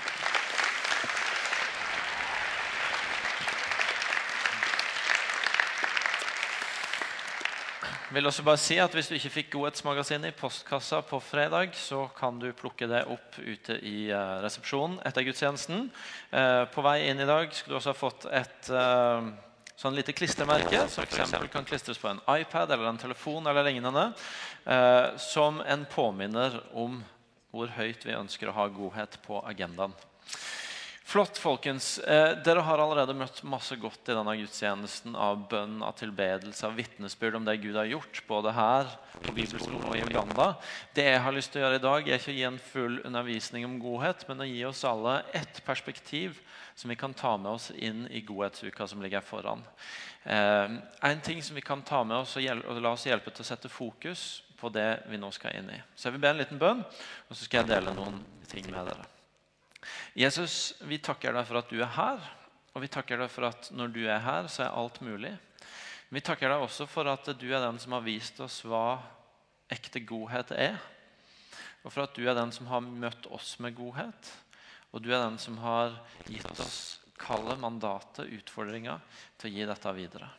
Vil 8.12 8.26
også 8.28 8.44
bare 8.46 8.60
si 8.60 8.78
at 8.80 8.94
Hvis 8.94 9.10
du 9.10 9.16
ikke 9.18 9.32
fikk 9.32 9.50
Godhetsmagasinet 9.52 10.32
i 10.32 10.36
postkassa 10.36 11.02
på 11.04 11.20
fredag, 11.20 11.74
så 11.76 12.06
kan 12.16 12.38
du 12.40 12.48
plukke 12.56 12.88
det 12.88 13.02
opp 13.10 13.36
ute 13.38 13.76
i 13.84 14.08
eh, 14.08 14.38
resepsjonen 14.44 14.96
etter 15.06 15.26
gudstjenesten. 15.26 15.90
Eh, 16.32 16.62
på 16.72 16.84
vei 16.86 17.02
inn 17.10 17.20
i 17.20 17.28
dag 17.28 17.52
skulle 17.52 17.76
du 17.76 17.78
også 17.80 17.92
ha 17.92 17.98
fått 17.98 18.24
et 18.32 18.70
eh, 18.72 19.28
sånn 19.78 19.98
lite 19.98 20.14
klistremerke 20.16 20.86
som 20.88 21.04
eksempel 21.04 21.50
kan 21.52 21.68
klistres 21.68 22.00
på 22.00 22.08
en 22.10 22.22
iPad 22.32 22.72
eller 22.72 22.88
en 22.88 23.00
telefon 23.00 23.46
eller 23.46 23.68
lignende, 23.68 24.08
som 25.22 25.60
en 25.62 25.84
påminner 25.86 26.56
om 26.74 26.96
hvor 27.54 27.70
høyt 27.76 28.02
vi 28.04 28.16
ønsker 28.16 28.50
å 28.50 28.56
ha 28.56 28.66
godhet 28.74 29.20
på 29.22 29.38
agendaen. 29.46 29.94
Flott, 31.08 31.38
folkens. 31.40 31.98
Eh, 31.98 32.34
dere 32.44 32.60
har 32.60 32.82
allerede 32.84 33.14
møtt 33.16 33.38
masse 33.48 33.72
godt 33.80 34.10
i 34.10 34.12
denne 34.12 34.34
gudstjenesten 34.36 35.14
av 35.16 35.38
bønn, 35.48 35.78
av 35.80 35.94
tilbedelse, 35.96 36.68
av 36.68 36.76
vitnesbyrd 36.76 37.38
om 37.38 37.46
det 37.46 37.54
Gud 37.62 37.78
har 37.80 37.88
gjort, 37.88 38.20
både 38.28 38.52
her 38.52 38.90
på 39.22 39.32
Bibelskolen 39.38 39.86
og 39.88 39.96
i 39.96 40.02
Uganda. 40.04 40.50
Det 40.92 41.06
jeg 41.06 41.24
har 41.24 41.32
lyst 41.32 41.54
til 41.54 41.62
å 41.62 41.64
gjøre 41.64 41.80
i 41.80 41.84
dag, 41.86 42.10
er 42.12 42.20
ikke 42.20 42.34
å 42.34 42.36
gi 42.36 42.44
en 42.50 42.60
full 42.60 43.00
undervisning 43.08 43.64
om 43.64 43.80
godhet, 43.80 44.28
men 44.28 44.44
å 44.44 44.50
gi 44.50 44.60
oss 44.68 44.84
alle 44.84 45.16
ett 45.32 45.64
perspektiv 45.64 46.42
som 46.76 46.92
vi 46.92 47.00
kan 47.00 47.16
ta 47.16 47.38
med 47.40 47.54
oss 47.54 47.72
inn 47.72 48.04
i 48.12 48.20
godhetsuka 48.28 48.92
som 48.92 49.00
ligger 49.00 49.24
foran. 49.24 49.64
Eh, 50.28 50.78
en 51.08 51.24
ting 51.24 51.40
som 51.40 51.56
vi 51.56 51.64
kan 51.64 51.80
ta 51.80 52.04
med 52.04 52.20
oss 52.20 52.36
og, 52.36 52.66
og 52.68 52.84
la 52.84 52.92
oss 52.92 53.08
hjelpe 53.08 53.32
til 53.32 53.48
å 53.48 53.52
sette 53.54 53.72
fokus 53.72 54.42
på 54.60 54.68
det 54.76 54.90
vi 55.08 55.16
nå 55.16 55.32
skal 55.32 55.56
inn 55.56 55.72
i. 55.72 55.84
Så 55.96 56.10
jeg 56.10 56.18
vil 56.18 56.28
be 56.28 56.36
en 56.36 56.44
liten 56.44 56.60
bønn, 56.60 56.84
og 56.84 57.32
så 57.32 57.46
skal 57.46 57.64
jeg 57.64 57.78
dele 57.78 57.96
noen 57.96 58.20
ting 58.52 58.68
med 58.68 58.92
dere. 58.92 59.14
Jesus, 60.18 60.74
vi 60.84 60.98
takker 61.02 61.34
deg 61.34 61.46
for 61.48 61.60
at 61.60 61.70
du 61.70 61.78
er 61.80 61.92
her. 61.94 62.22
Og 62.74 62.84
vi 62.84 62.90
takker 62.92 63.20
deg 63.20 63.30
for 63.32 63.48
at 63.48 63.70
når 63.74 63.94
du 63.94 64.02
er 64.06 64.22
her, 64.22 64.48
så 64.50 64.66
er 64.66 64.76
alt 64.76 65.00
mulig. 65.04 65.32
Vi 66.08 66.22
takker 66.24 66.50
deg 66.52 66.64
også 66.64 66.86
for 66.88 67.08
at 67.10 67.26
du 67.38 67.48
er 67.50 67.62
den 67.64 67.80
som 67.82 67.96
har 67.96 68.04
vist 68.06 68.38
oss 68.40 68.62
hva 68.64 69.00
ekte 69.72 70.00
godhet 70.06 70.54
er. 70.56 70.78
Og 71.84 71.92
for 71.92 72.04
at 72.04 72.16
du 72.16 72.24
er 72.28 72.36
den 72.38 72.52
som 72.54 72.68
har 72.70 72.84
møtt 72.84 73.28
oss 73.34 73.56
med 73.62 73.76
godhet. 73.76 74.32
Og 74.92 75.04
du 75.04 75.10
er 75.12 75.20
den 75.20 75.38
som 75.40 75.58
har 75.60 75.98
gitt 76.28 76.48
oss 76.64 76.98
kallet, 77.18 77.58
mandatet, 77.60 78.30
utfordringa 78.38 78.96
til 79.38 79.50
å 79.50 79.54
gi 79.54 79.66
dette 79.68 79.94
videre. 79.96 80.30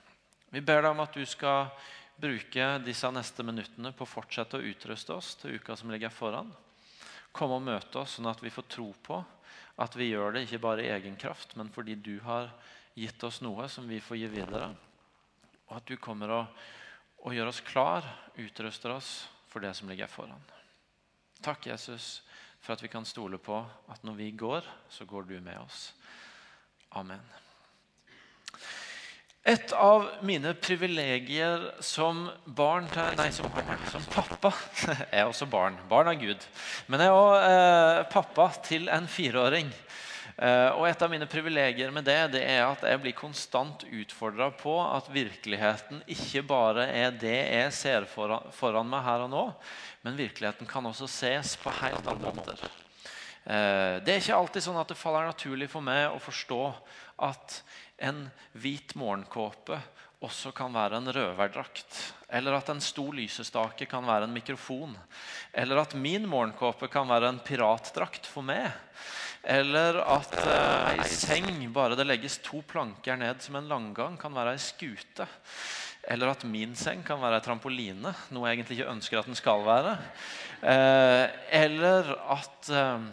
Vi 0.49 0.63
ber 0.65 0.81
deg 0.81 0.93
om 0.93 1.03
at 1.03 1.13
du 1.13 1.25
skal 1.29 1.69
bruke 2.19 2.71
disse 2.83 3.11
neste 3.13 3.45
minuttene 3.45 3.91
på 3.95 4.05
å 4.05 4.09
fortsette 4.09 4.57
å 4.57 4.65
utruste 4.65 5.15
oss 5.15 5.35
til 5.39 5.59
uka 5.59 5.75
som 5.77 5.91
ligger 5.93 6.11
foran. 6.11 6.49
Komme 7.35 7.59
og 7.59 7.65
møte 7.65 8.01
oss, 8.01 8.17
sånn 8.17 8.29
at 8.31 8.41
vi 8.43 8.51
får 8.53 8.67
tro 8.71 8.89
på 9.05 9.19
at 9.79 9.95
vi 9.95 10.09
gjør 10.09 10.35
det 10.35 10.43
ikke 10.45 10.61
bare 10.63 10.83
i 10.83 10.91
egen 10.91 11.15
kraft, 11.19 11.55
men 11.55 11.69
fordi 11.71 11.95
du 11.95 12.17
har 12.25 12.49
gitt 12.99 13.23
oss 13.23 13.39
noe 13.41 13.67
som 13.71 13.87
vi 13.87 14.01
får 14.03 14.19
gi 14.19 14.29
videre. 14.33 14.73
Og 15.69 15.77
at 15.77 15.87
du 15.87 15.95
kommer 16.01 16.33
og, 16.35 16.63
og 17.23 17.35
gjør 17.35 17.51
oss 17.53 17.61
klar, 17.63 18.07
utruster 18.35 18.91
oss 18.91 19.13
for 19.47 19.63
det 19.63 19.71
som 19.77 19.89
ligger 19.89 20.11
foran. 20.11 20.43
Takk, 21.39 21.69
Jesus, 21.71 22.19
for 22.59 22.75
at 22.75 22.83
vi 22.83 22.91
kan 22.91 23.07
stole 23.07 23.39
på 23.39 23.61
at 23.87 24.03
når 24.03 24.19
vi 24.19 24.31
går, 24.35 24.67
så 24.91 25.07
går 25.07 25.29
du 25.29 25.37
med 25.39 25.61
oss. 25.61 25.93
Amen. 26.99 27.23
Et 29.49 29.71
av 29.73 30.03
mine 30.21 30.51
privilegier 30.61 31.63
som 31.81 32.27
barn 32.45 32.85
Nei, 33.17 33.31
som, 33.33 33.47
som 33.89 34.03
pappa 34.13 34.51
Jeg 34.85 35.23
er 35.23 35.25
også 35.25 35.47
barn. 35.49 35.79
Barn 35.89 36.11
av 36.11 36.19
Gud. 36.21 36.43
Men 36.85 37.01
jeg 37.01 37.09
er 37.09 37.17
òg 37.17 37.45
eh, 37.47 38.01
pappa 38.13 38.49
til 38.67 38.85
en 38.93 39.07
fireåring. 39.09 39.71
Eh, 40.37 40.69
og 40.75 40.85
et 40.85 41.01
av 41.01 41.09
mine 41.09 41.25
privilegier 41.31 41.89
med 41.95 42.05
det, 42.05 42.19
det 42.35 42.43
er 42.45 42.61
at 42.67 42.83
jeg 42.91 43.01
blir 43.01 43.15
konstant 43.17 43.87
utfordra 43.89 44.51
på 44.53 44.75
at 44.83 45.09
virkeligheten 45.11 46.03
ikke 46.13 46.45
bare 46.51 46.85
er 46.99 47.17
det 47.17 47.39
jeg 47.39 47.73
ser 47.79 48.05
foran, 48.11 48.45
foran, 48.53 48.87
meg 48.91 49.01
her 49.07 49.25
og 49.25 49.33
nå, 49.33 49.47
men 50.05 50.19
virkeligheten 50.19 50.69
kan 50.69 50.85
også 50.91 51.09
ses 51.09 51.57
på 51.59 51.73
helt 51.81 52.05
andre 52.07 52.35
måter. 52.37 52.69
Eh, 53.49 53.97
det 54.05 54.13
er 54.13 54.21
ikke 54.21 54.37
alltid 54.37 54.65
sånn 54.67 54.77
at 54.77 54.91
det 54.91 54.99
faller 54.99 55.25
naturlig 55.25 55.69
for 55.71 55.81
meg 55.81 56.11
å 56.11 56.21
forstå 56.21 56.63
at 57.25 57.61
en 58.05 58.27
hvit 58.53 58.93
morgenkåpe 58.99 59.79
også 60.23 60.51
kan 60.53 60.73
være 60.75 60.99
en 60.99 61.11
røverdrakt. 61.15 61.97
Eller 62.29 62.57
at 62.57 62.69
en 62.69 62.81
stor 62.83 63.15
lysestake 63.15 63.87
kan 63.89 64.05
være 64.05 64.27
en 64.27 64.35
mikrofon. 64.35 64.93
Eller 65.55 65.81
at 65.81 65.95
min 65.97 66.27
morgenkåpe 66.29 66.91
kan 66.91 67.07
være 67.09 67.31
en 67.31 67.39
piratdrakt 67.41 68.27
for 68.29 68.45
meg. 68.45 68.69
Eller 69.49 69.97
at 70.03 70.35
eh, 70.43 70.99
ei 70.99 71.07
seng, 71.09 71.47
bare 71.73 71.97
det 71.97 72.05
legges 72.05 72.37
to 72.45 72.59
planker 72.67 73.17
ned 73.17 73.39
som 73.41 73.55
en 73.57 73.71
langgang, 73.71 74.19
kan 74.19 74.35
være 74.35 74.57
ei 74.57 74.61
skute. 74.61 75.25
Eller 76.09 76.33
at 76.33 76.43
min 76.47 76.75
seng 76.77 77.01
kan 77.07 77.21
være 77.23 77.39
ei 77.39 77.45
trampoline, 77.47 78.13
noe 78.35 78.49
jeg 78.49 78.59
egentlig 78.59 78.79
ikke 78.79 78.93
ønsker 78.93 79.21
at 79.21 79.31
den 79.31 79.39
skal 79.39 79.65
være. 79.65 79.95
Eh, 80.61 81.25
eller 81.63 82.13
at 82.35 82.69
Uh, 82.69 83.07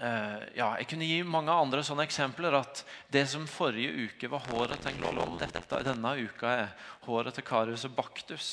ja, 0.00 0.68
jeg 0.78 0.86
kunne 0.90 1.06
gi 1.08 1.22
mange 1.26 1.54
andre 1.54 1.82
sånne 1.86 2.06
eksempler. 2.06 2.54
At 2.62 2.84
det 3.12 3.24
som 3.30 3.48
forrige 3.50 4.08
uke 4.08 4.30
var 4.30 4.44
håret 4.50 4.82
til 4.82 4.92
en 4.92 5.00
klovn, 5.00 5.38
denne 5.86 6.14
uka 6.22 6.52
er 6.64 6.76
håret 7.06 7.38
til 7.38 7.46
Karius 7.46 7.86
og 7.88 7.96
Baktus 7.98 8.52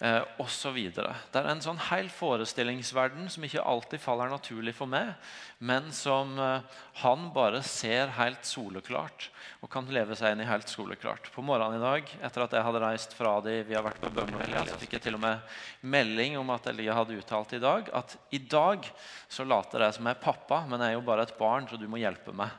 eh, 0.00 0.22
osv. 0.38 0.78
Det 0.94 1.40
er 1.40 1.48
en 1.50 1.62
sånn 1.62 1.80
hel 1.88 2.08
forestillingsverden 2.12 3.28
som 3.32 3.44
ikke 3.46 3.64
alltid 3.64 4.02
faller 4.02 4.30
naturlig 4.32 4.74
for 4.76 4.90
meg, 4.90 5.14
men 5.58 5.90
som 5.94 6.36
eh, 6.38 6.78
han 7.02 7.28
bare 7.34 7.62
ser 7.66 8.14
helt 8.18 8.46
soleklart 8.46 9.28
og 9.58 9.70
kan 9.72 9.88
leve 9.90 10.14
seg 10.18 10.34
inn 10.34 10.44
i 10.44 10.48
helt 10.48 10.70
soleklart. 10.70 11.30
På 11.34 11.42
morgenen 11.42 11.80
i 11.80 11.82
dag, 11.82 12.12
etter 12.28 12.44
at 12.44 12.54
jeg 12.54 12.66
hadde 12.66 12.82
reist 12.82 13.16
fra 13.18 13.38
de, 13.42 13.56
vi 13.66 13.74
har 13.74 13.82
vært 13.86 13.98
på 14.02 14.12
Bømlo, 14.14 14.44
så 14.68 14.78
fikk 14.78 14.96
jeg 14.98 15.06
til 15.08 15.18
og 15.18 15.24
med 15.24 15.58
melding 15.82 16.38
om 16.38 16.54
at 16.54 16.68
Elia 16.70 16.94
hadde 16.94 17.18
uttalt 17.18 17.56
i 17.56 17.62
dag 17.62 17.90
at 17.98 18.14
i 18.34 18.38
dag 18.38 18.86
så 19.28 19.46
later 19.46 19.82
jeg 19.82 19.96
som 19.96 20.06
jeg 20.06 20.14
er 20.14 20.22
pappa, 20.22 20.62
men 20.68 20.82
jeg 20.82 20.94
er 20.94 20.98
jo 20.98 21.06
bare 21.08 21.26
et 21.26 21.34
barn, 21.38 21.66
så 21.66 21.78
du 21.80 21.88
må 21.90 21.98
hjelpe 21.98 22.34
meg. 22.36 22.54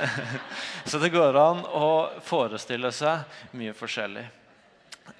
så 0.88 1.00
det 1.02 1.12
går 1.12 1.36
an 1.40 1.62
å 1.68 1.92
forestille 2.24 2.92
seg 2.94 3.52
mye 3.56 3.76
forskjellig. 3.76 4.24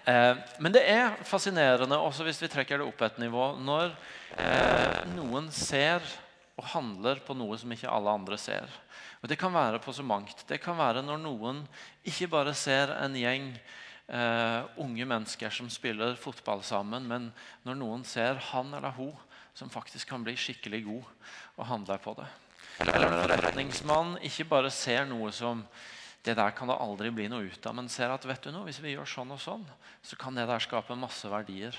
Eh, 0.07 0.37
men 0.62 0.75
det 0.75 0.85
er 0.87 1.16
fascinerende 1.26 1.99
også 1.99 2.26
hvis 2.26 2.40
vi 2.45 2.50
trekker 2.50 2.81
det 2.81 2.87
opp 2.87 3.02
et 3.07 3.19
nivå, 3.23 3.52
når 3.59 3.90
eh, 4.38 5.02
noen 5.16 5.50
ser 5.55 6.05
og 6.57 6.64
handler 6.73 7.21
på 7.26 7.37
noe 7.37 7.57
som 7.61 7.73
ikke 7.75 7.90
alle 7.90 8.14
andre 8.14 8.38
ser. 8.40 8.71
Og 9.21 9.28
Det 9.28 9.38
kan 9.40 9.52
være 9.52 9.81
på 9.83 9.93
så 9.93 10.05
mangt. 10.07 10.45
Det 10.49 10.61
kan 10.62 10.78
være 10.78 11.02
når 11.05 11.21
noen 11.21 11.64
ikke 12.07 12.31
bare 12.33 12.55
ser 12.57 12.93
en 12.97 13.16
gjeng 13.19 13.50
eh, 14.09 14.62
unge 14.81 15.09
mennesker 15.09 15.52
som 15.52 15.69
spiller 15.73 16.16
fotball 16.21 16.62
sammen, 16.64 17.09
men 17.09 17.31
når 17.66 17.81
noen 17.81 18.07
ser 18.07 18.40
han 18.52 18.73
eller 18.76 18.95
hun 18.97 19.14
som 19.57 19.73
faktisk 19.73 20.09
kan 20.12 20.25
bli 20.25 20.37
skikkelig 20.37 20.83
god 20.85 21.12
og 21.57 21.66
handler 21.66 22.00
på 22.00 22.14
det. 22.19 22.28
Eller 22.85 23.09
når 23.09 23.14
en 23.16 23.23
forretningsmann 23.25 24.16
ikke 24.28 24.49
bare 24.50 24.71
ser 24.71 25.07
noe 25.09 25.31
som 25.33 25.64
det 26.26 26.35
der 26.38 26.54
kan 26.56 26.68
det 26.71 26.78
aldri 26.83 27.12
bli 27.14 27.28
noe 27.30 27.47
ut 27.47 27.68
av. 27.68 27.76
Men 27.78 27.90
ser 27.92 28.11
at 28.11 28.26
vet 28.26 28.42
du 28.42 28.50
noe, 28.50 28.66
hvis 28.66 28.83
vi 28.83 28.97
gjør 28.97 29.09
sånn 29.09 29.35
og 29.35 29.42
sånn, 29.42 29.66
så 30.02 30.18
kan 30.18 30.35
det 30.35 30.49
der 30.50 30.62
skape 30.62 30.97
masse 30.99 31.30
verdier. 31.30 31.76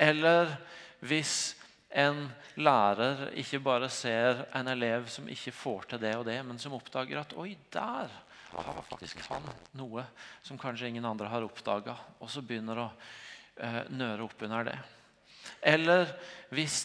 Eller 0.00 0.56
hvis 1.04 1.54
en 1.94 2.24
lærer 2.58 3.28
ikke 3.38 3.60
bare 3.62 3.90
ser 3.92 4.46
en 4.56 4.70
elev 4.72 5.06
som 5.12 5.28
ikke 5.30 5.54
får 5.54 5.90
til 5.92 6.02
det 6.02 6.14
og 6.18 6.24
det, 6.26 6.40
men 6.46 6.58
som 6.58 6.74
oppdager 6.74 7.20
at 7.20 7.36
oi, 7.38 7.52
der 7.74 8.10
har 8.54 8.80
faktisk 8.88 9.20
han 9.28 9.46
noe 9.78 10.04
som 10.42 10.58
kanskje 10.58 10.90
ingen 10.90 11.06
andre 11.06 11.30
har 11.30 11.46
oppdaga, 11.46 11.96
og 12.22 12.30
så 12.30 12.42
begynner 12.42 12.80
å 12.82 12.88
eh, 13.58 13.82
nøre 13.94 14.26
opp 14.26 14.42
under 14.46 14.70
det. 14.70 14.78
Eller 15.62 16.08
hvis 16.54 16.78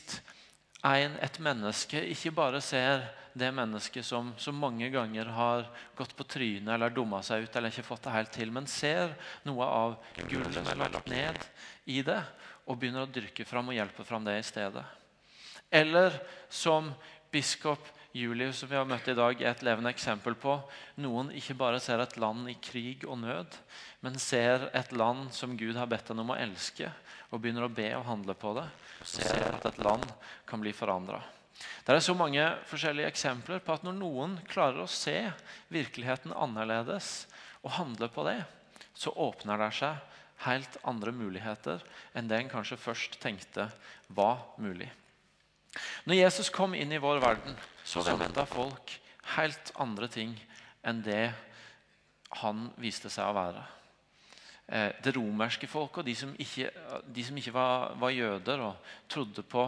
en, 0.85 1.15
et 1.21 1.39
menneske 1.41 2.01
ikke 2.13 2.33
bare 2.35 2.61
ser 2.63 3.05
det 3.39 3.49
mennesket 3.55 4.05
som 4.05 4.33
så 4.37 4.51
mange 4.55 4.89
ganger 4.93 5.31
har 5.35 5.65
gått 5.97 6.15
på 6.17 6.27
trynet 6.27 6.73
eller 6.75 6.93
dumma 6.93 7.21
seg 7.25 7.45
ut 7.45 7.55
eller 7.55 7.73
ikke 7.73 7.87
fått 7.87 8.03
det 8.07 8.15
helt 8.15 8.33
til, 8.35 8.51
men 8.53 8.67
ser 8.69 9.15
noe 9.47 9.65
av 9.65 9.95
gullet 10.27 10.53
som 10.55 10.67
er 10.69 10.81
lagt 10.83 11.11
ned 11.11 11.45
i 11.89 12.01
det, 12.05 12.19
og 12.69 12.77
begynner 12.77 13.07
å 13.07 13.11
dyrke 13.11 13.47
fram 13.47 13.71
og 13.71 13.77
hjelpe 13.79 14.05
fram 14.05 14.27
det 14.27 14.37
i 14.39 14.45
stedet. 14.45 14.83
Eller 15.69 16.13
som 16.49 16.91
biskop 17.31 17.87
Julius 18.11 18.57
som 18.57 18.69
vi 18.69 18.77
har 18.77 18.87
møtt 18.89 19.07
i 19.07 19.13
dag, 19.17 19.41
er 19.41 19.51
et 19.51 19.63
levende 19.65 19.91
eksempel 19.93 20.33
på. 20.33 20.55
Noen 20.97 21.29
ikke 21.37 21.57
bare 21.57 21.81
ser 21.83 22.01
et 22.01 22.17
land 22.17 22.49
i 22.49 22.55
krig 22.57 23.05
og 23.05 23.19
nød, 23.21 23.57
men 24.01 24.17
ser 24.21 24.65
et 24.73 24.93
land 24.97 25.29
som 25.35 25.53
Gud 25.57 25.77
har 25.77 25.89
bedt 25.89 26.09
henne 26.09 26.25
om 26.25 26.33
å 26.33 26.39
elske, 26.39 26.89
og 27.29 27.43
begynner 27.43 27.67
å 27.67 27.73
be 27.73 27.91
og 27.99 28.07
handle 28.09 28.33
på 28.33 28.55
det. 28.57 28.65
Og 28.99 29.11
ser 29.13 29.51
at 29.51 29.69
et 29.69 29.83
land 29.85 30.07
kan 30.49 30.61
bli 30.61 30.73
forandra. 30.73 31.21
Det 31.59 31.95
er 31.95 32.03
så 32.03 32.15
mange 32.15 32.43
forskjellige 32.69 33.09
eksempler 33.09 33.59
på 33.63 33.75
at 33.75 33.83
når 33.83 33.97
noen 33.97 34.37
klarer 34.47 34.83
å 34.83 34.91
se 34.91 35.17
virkeligheten 35.73 36.35
annerledes 36.35 37.25
og 37.63 37.75
handle 37.79 38.07
på 38.13 38.23
det, 38.27 38.39
så 38.95 39.11
åpner 39.15 39.59
det 39.59 39.73
seg 39.79 39.99
helt 40.45 40.77
andre 40.87 41.11
muligheter 41.11 41.83
enn 42.15 42.29
det 42.29 42.39
en 42.39 42.51
kanskje 42.51 42.79
først 42.79 43.19
tenkte 43.23 43.67
var 44.15 44.45
mulig. 44.61 44.87
Når 46.07 46.21
Jesus 46.21 46.49
kom 46.53 46.73
inn 46.75 46.91
i 46.95 47.01
vår 47.01 47.19
verden, 47.21 47.57
så 47.85 48.03
venta 48.07 48.45
folk 48.49 48.95
helt 49.35 49.73
andre 49.79 50.07
ting 50.11 50.33
enn 50.87 51.03
det 51.05 51.29
han 52.39 52.69
viste 52.79 53.11
seg 53.11 53.29
å 53.29 53.35
være. 53.37 53.65
eh, 54.69 54.91
det 55.03 55.15
romerske 55.15 55.67
folket 55.67 56.03
og 56.03 56.05
de 56.05 56.15
som 56.15 56.33
ikke, 56.37 56.69
de 57.05 57.23
som 57.25 57.37
ikke 57.37 57.53
var, 57.53 57.95
var, 57.97 58.11
jøder 58.13 58.61
og 58.61 58.91
trodde 59.09 59.41
på, 59.41 59.65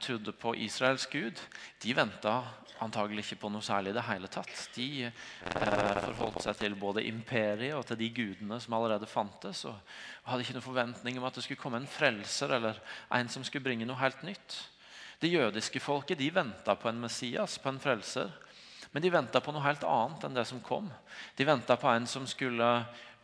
trodde 0.00 0.32
på 0.36 0.52
Israels 0.60 1.06
gud, 1.08 1.40
de 1.80 1.94
venta 1.96 2.34
antagelig 2.82 3.24
ikke 3.24 3.40
på 3.44 3.50
noe 3.52 3.64
særlig 3.64 3.92
i 3.92 3.96
det 3.96 4.04
hele 4.08 4.30
tatt. 4.32 4.52
De 4.74 4.88
eh, 5.06 6.04
forholdt 6.04 6.44
seg 6.44 6.58
til 6.60 6.76
både 6.78 7.04
imperiet 7.06 7.76
og 7.76 7.84
til 7.88 8.00
de 8.00 8.10
gudene 8.14 8.58
som 8.62 8.76
allerede 8.76 9.08
fantes. 9.10 9.64
Og 9.70 9.76
hadde 10.28 10.46
ikke 10.46 10.56
noen 10.58 10.68
forventning 10.68 11.18
om 11.20 11.28
at 11.28 11.38
det 11.38 11.46
skulle 11.46 11.60
komme 11.60 11.82
en 11.82 11.90
frelser 11.90 12.56
eller 12.58 12.80
en 13.14 13.30
som 13.32 13.46
skulle 13.46 13.66
bringe 13.66 13.88
noe 13.88 14.00
helt 14.02 14.24
nytt. 14.26 14.58
Det 15.22 15.30
jødiske 15.30 15.80
folket 15.80 16.20
de 16.20 16.32
venta 16.34 16.74
på 16.76 16.90
en 16.90 17.00
Messias, 17.00 17.56
på 17.62 17.70
en 17.70 17.80
frelser. 17.80 18.32
Men 18.94 19.02
de 19.02 19.10
venta 19.10 19.40
på 19.42 19.50
noe 19.50 19.64
helt 19.64 19.82
annet 19.90 20.22
enn 20.22 20.36
det 20.38 20.46
som 20.46 20.60
kom. 20.62 20.86
De 21.34 21.46
venta 21.46 21.74
på 21.74 21.90
en 21.90 22.06
som 22.06 22.28
skulle 22.30 22.68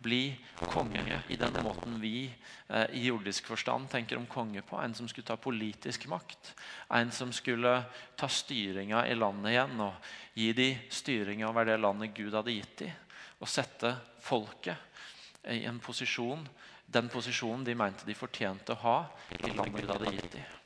bli 0.02 0.32
konge 0.56 1.22
i 1.28 1.36
den 1.36 1.58
måten 1.62 2.00
vi 2.00 2.24
eh, 2.68 2.86
i 2.96 3.04
jordisk 3.06 3.46
forstand 3.52 3.90
tenker 3.92 4.18
om 4.18 4.26
konge 4.26 4.64
på. 4.66 4.78
En 4.80 4.94
som 4.98 5.08
skulle 5.08 5.28
ta 5.28 5.36
politisk 5.36 6.08
makt. 6.10 6.54
En 6.90 7.12
som 7.12 7.30
skulle 7.32 7.76
ta 8.16 8.28
styringa 8.28 9.04
i 9.06 9.14
landet 9.14 9.52
igjen 9.52 9.84
og 9.84 10.10
gi 10.34 10.50
de 10.56 10.68
styringa 10.90 11.50
over 11.52 11.68
det 11.68 11.78
landet 11.78 12.16
Gud 12.16 12.34
hadde 12.34 12.56
gitt 12.56 12.76
dem. 12.82 12.96
Og 13.38 13.48
sette 13.48 13.94
folket 14.24 15.46
i 15.54 15.62
en 15.68 15.78
posisjon, 15.80 16.42
den 16.90 17.08
posisjonen 17.12 17.62
de 17.64 17.76
mente 17.78 18.08
de 18.08 18.16
fortjente 18.18 18.74
å 18.74 18.82
ha 18.82 18.96
i 19.38 19.52
landet 19.52 19.84
Gud 19.84 19.92
hadde 19.94 20.14
gitt 20.16 20.32
dem. 20.34 20.56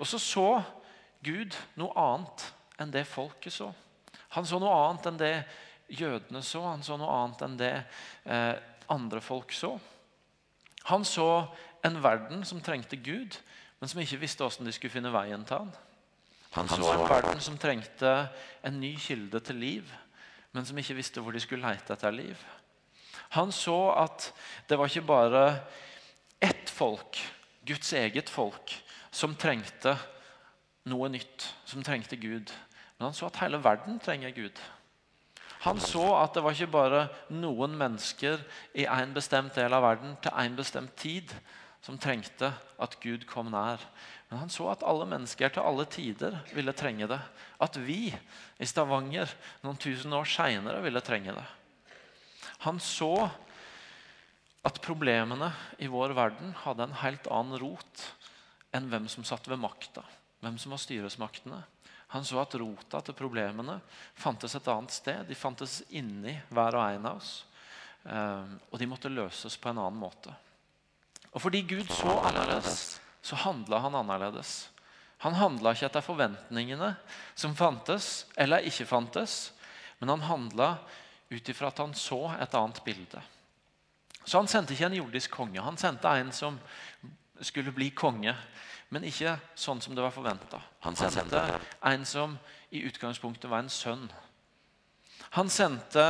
Og 0.00 0.08
så 0.08 0.18
så 0.18 0.48
Gud 1.22 1.54
noe 1.78 1.94
annet 1.94 2.48
enn 2.80 2.90
det 2.94 3.06
folket 3.06 3.54
så. 3.54 3.70
Han 4.36 4.46
så 4.46 4.60
noe 4.60 4.74
annet 4.84 5.08
enn 5.08 5.20
det 5.20 5.34
jødene 5.98 6.42
så. 6.44 6.62
Han 6.68 6.84
så 6.84 6.98
noe 7.00 7.14
annet 7.22 7.44
enn 7.46 7.56
det 7.60 7.74
eh, 8.24 8.54
andre 8.92 9.22
folk 9.24 9.52
så. 9.56 9.74
Han 10.88 11.04
så 11.04 11.28
en 11.84 12.00
verden 12.02 12.44
som 12.48 12.60
trengte 12.64 12.96
Gud, 12.96 13.36
men 13.78 13.90
som 13.90 14.00
ikke 14.02 14.20
visste 14.20 14.44
hvordan 14.44 14.68
de 14.68 14.74
skulle 14.74 14.94
finne 14.94 15.12
veien 15.14 15.44
til 15.48 15.62
han. 15.62 15.72
Han 16.56 16.70
så 16.70 16.92
en 16.94 17.08
verden 17.08 17.42
som 17.44 17.58
trengte 17.60 18.12
en 18.64 18.78
ny 18.80 18.94
kilde 19.00 19.40
til 19.44 19.60
liv, 19.60 19.90
men 20.56 20.64
som 20.64 20.78
ikke 20.80 20.96
visste 20.96 21.22
hvor 21.22 21.36
de 21.36 21.42
skulle 21.44 21.68
lete 21.68 21.92
etter 21.92 22.14
liv. 22.14 22.38
Han 23.36 23.52
så 23.52 23.76
at 24.00 24.30
det 24.68 24.78
var 24.80 24.88
ikke 24.88 25.08
bare 25.08 25.42
ett 26.40 26.70
folk, 26.72 27.18
Guds 27.68 27.92
eget 27.92 28.30
folk, 28.32 28.72
som 29.12 29.36
trengte 29.36 29.92
noe 30.88 31.10
nytt, 31.12 31.44
som 31.68 31.84
trengte 31.84 32.16
Gud. 32.16 32.52
Men 32.98 33.10
han 33.10 33.16
så 33.16 33.28
at 33.28 33.38
hele 33.42 33.60
verden 33.62 34.00
trenger 34.02 34.34
Gud. 34.34 34.58
Han 35.66 35.80
så 35.82 36.04
at 36.20 36.34
det 36.34 36.42
var 36.44 36.54
ikke 36.54 36.70
bare 36.70 37.06
noen 37.34 37.74
mennesker 37.78 38.42
i 38.78 38.86
en 38.90 39.14
bestemt 39.14 39.56
del 39.58 39.74
av 39.74 39.82
verden 39.86 40.14
til 40.22 40.34
en 40.34 40.58
bestemt 40.58 40.94
tid 40.98 41.34
som 41.82 41.98
trengte 41.98 42.50
at 42.78 42.96
Gud 43.02 43.26
kom 43.30 43.50
nær. 43.54 43.82
Men 44.28 44.42
han 44.42 44.52
så 44.52 44.68
at 44.70 44.84
alle 44.86 45.06
mennesker 45.08 45.50
til 45.54 45.64
alle 45.64 45.86
tider 45.90 46.36
ville 46.54 46.74
trenge 46.76 47.08
det. 47.10 47.20
At 47.62 47.78
vi 47.80 48.10
i 48.10 48.68
Stavanger 48.68 49.30
noen 49.64 49.78
tusen 49.80 50.14
år 50.14 50.28
seinere 50.28 50.82
ville 50.84 51.02
trenge 51.02 51.34
det. 51.38 51.46
Han 52.66 52.82
så 52.82 53.28
at 54.66 54.82
problemene 54.84 55.52
i 55.78 55.88
vår 55.90 56.12
verden 56.18 56.52
hadde 56.64 56.88
en 56.88 56.98
helt 57.00 57.28
annen 57.30 57.60
rot 57.62 58.04
enn 58.74 58.90
hvem 58.90 59.06
som 59.10 59.24
satt 59.24 59.46
ved 59.48 59.60
makta, 59.62 60.02
hvem 60.42 60.58
som 60.60 60.74
var 60.74 60.82
styresmaktene. 60.82 61.62
Han 62.14 62.24
så 62.24 62.40
at 62.40 62.54
rota 62.56 63.00
til 63.04 63.16
problemene 63.16 63.78
fantes 64.16 64.54
et 64.56 64.68
annet 64.72 64.94
sted. 64.94 65.26
De 65.28 65.36
fantes 65.36 65.82
inni 65.92 66.32
hver 66.48 66.78
og 66.78 66.84
en 66.86 67.08
av 67.10 67.20
oss. 67.20 67.32
Ehm, 68.08 68.54
og 68.70 68.80
de 68.80 68.88
måtte 68.88 69.12
løses 69.12 69.58
på 69.60 69.68
en 69.68 69.82
annen 69.82 70.00
måte. 70.00 70.32
Og 71.34 71.42
fordi 71.44 71.62
Gud 71.68 71.90
så 71.92 72.14
annerledes, 72.24 72.96
så 73.20 73.36
handla 73.44 73.82
han 73.84 73.98
annerledes. 73.98 74.70
Han 75.26 75.36
handla 75.36 75.74
ikke 75.74 75.88
etter 75.90 76.04
forventningene 76.06 76.94
som 77.36 77.56
fantes 77.58 78.24
eller 78.38 78.64
ikke 78.64 78.86
fantes, 78.88 79.50
men 79.98 80.14
han 80.14 80.24
handla 80.28 80.76
ut 81.28 81.50
ifra 81.50 81.68
at 81.68 81.82
han 81.82 81.92
så 81.92 82.22
et 82.38 82.54
annet 82.56 82.80
bilde. 82.86 83.20
Så 84.24 84.38
han 84.38 84.48
sendte 84.48 84.72
ikke 84.72 84.88
en 84.88 85.00
jordisk 85.00 85.34
konge. 85.34 85.60
Han 85.60 85.76
sendte 85.80 86.08
en 86.20 86.30
som 86.32 86.56
skulle 87.44 87.74
bli 87.74 87.90
konge 87.96 88.32
men 88.94 89.04
ikke 89.04 89.36
sånn 89.58 89.82
som 89.84 89.96
det 89.96 90.04
var 90.04 90.14
forventa. 90.14 90.60
Han 90.84 90.96
sendte 90.96 91.42
en 91.84 92.06
som 92.08 92.38
i 92.72 92.84
utgangspunktet 92.88 93.50
var 93.50 93.64
en 93.64 93.72
sønn. 93.72 94.06
Han 95.36 95.50
sendte 95.52 96.04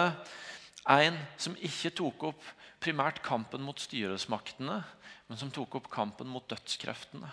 en 0.89 1.19
som 1.41 1.57
ikke 1.59 1.93
tok 1.99 2.29
opp 2.31 2.47
primært 2.83 3.21
kampen 3.27 3.65
mot 3.67 3.81
styresmaktene, 3.83 4.79
men 5.29 5.41
som 5.41 5.51
tok 5.53 5.81
opp 5.81 5.91
kampen 5.93 6.31
mot 6.31 6.47
dødskreftene, 6.49 7.31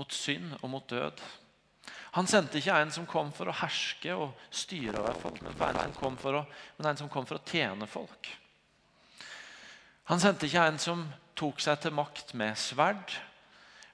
mot 0.00 0.16
synd 0.16 0.56
og 0.62 0.70
mot 0.72 0.88
død. 0.88 1.20
Han 2.16 2.26
sendte 2.26 2.58
ikke 2.58 2.74
en 2.80 2.90
som 2.90 3.06
kom 3.06 3.30
for 3.34 3.50
å 3.50 3.56
herske 3.60 4.14
og 4.16 4.32
styre 4.50 4.98
over 4.98 5.18
folk, 5.20 5.42
men 5.44 5.54
en 5.54 5.92
som 5.92 5.98
kom 6.00 6.16
for 6.18 6.40
å, 6.40 6.44
en 6.80 6.98
som 6.98 7.10
kom 7.12 7.28
for 7.28 7.38
å 7.38 7.44
tjene 7.46 7.86
folk. 7.86 8.30
Han 10.10 10.18
sendte 10.18 10.48
ikke 10.48 10.64
en 10.66 10.80
som 10.82 11.04
tok 11.38 11.60
seg 11.62 11.78
til 11.84 11.94
makt 11.94 12.32
med 12.38 12.58
sverd, 12.58 13.14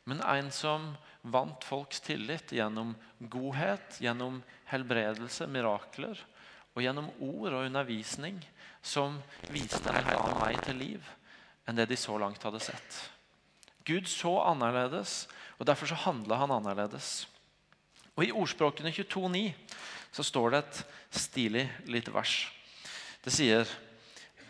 men 0.06 0.22
en 0.22 0.52
som 0.54 0.92
vant 1.26 1.64
folks 1.66 2.00
tillit 2.00 2.52
gjennom 2.54 2.94
godhet, 3.18 3.98
gjennom 3.98 4.38
helbredelse, 4.70 5.48
mirakler, 5.50 6.20
og 6.76 6.84
gjennom 6.84 7.08
ord 7.24 7.54
og 7.56 7.64
undervisning 7.64 8.38
som 8.84 9.18
viste 9.50 9.88
en 9.90 10.04
helt 10.06 10.20
annen 10.20 10.42
vei 10.42 10.54
til 10.62 10.78
liv 10.78 11.12
enn 11.66 11.78
det 11.78 11.88
de 11.90 11.98
så 11.98 12.14
langt 12.20 12.44
hadde 12.46 12.60
sett. 12.62 12.98
Gud 13.86 14.06
så 14.10 14.36
annerledes, 14.44 15.24
og 15.58 15.66
derfor 15.66 15.90
så 15.90 15.98
handla 16.04 16.38
han 16.42 16.52
annerledes. 16.54 17.26
Og 18.14 18.26
I 18.26 18.34
ordspråkene 18.34 18.92
22,9 18.94 19.48
så 20.14 20.24
står 20.26 20.52
det 20.52 20.60
et 20.62 20.80
stilig 21.22 21.64
lite 21.90 22.14
vers. 22.14 22.46
Det 23.24 23.34
sier 23.34 23.66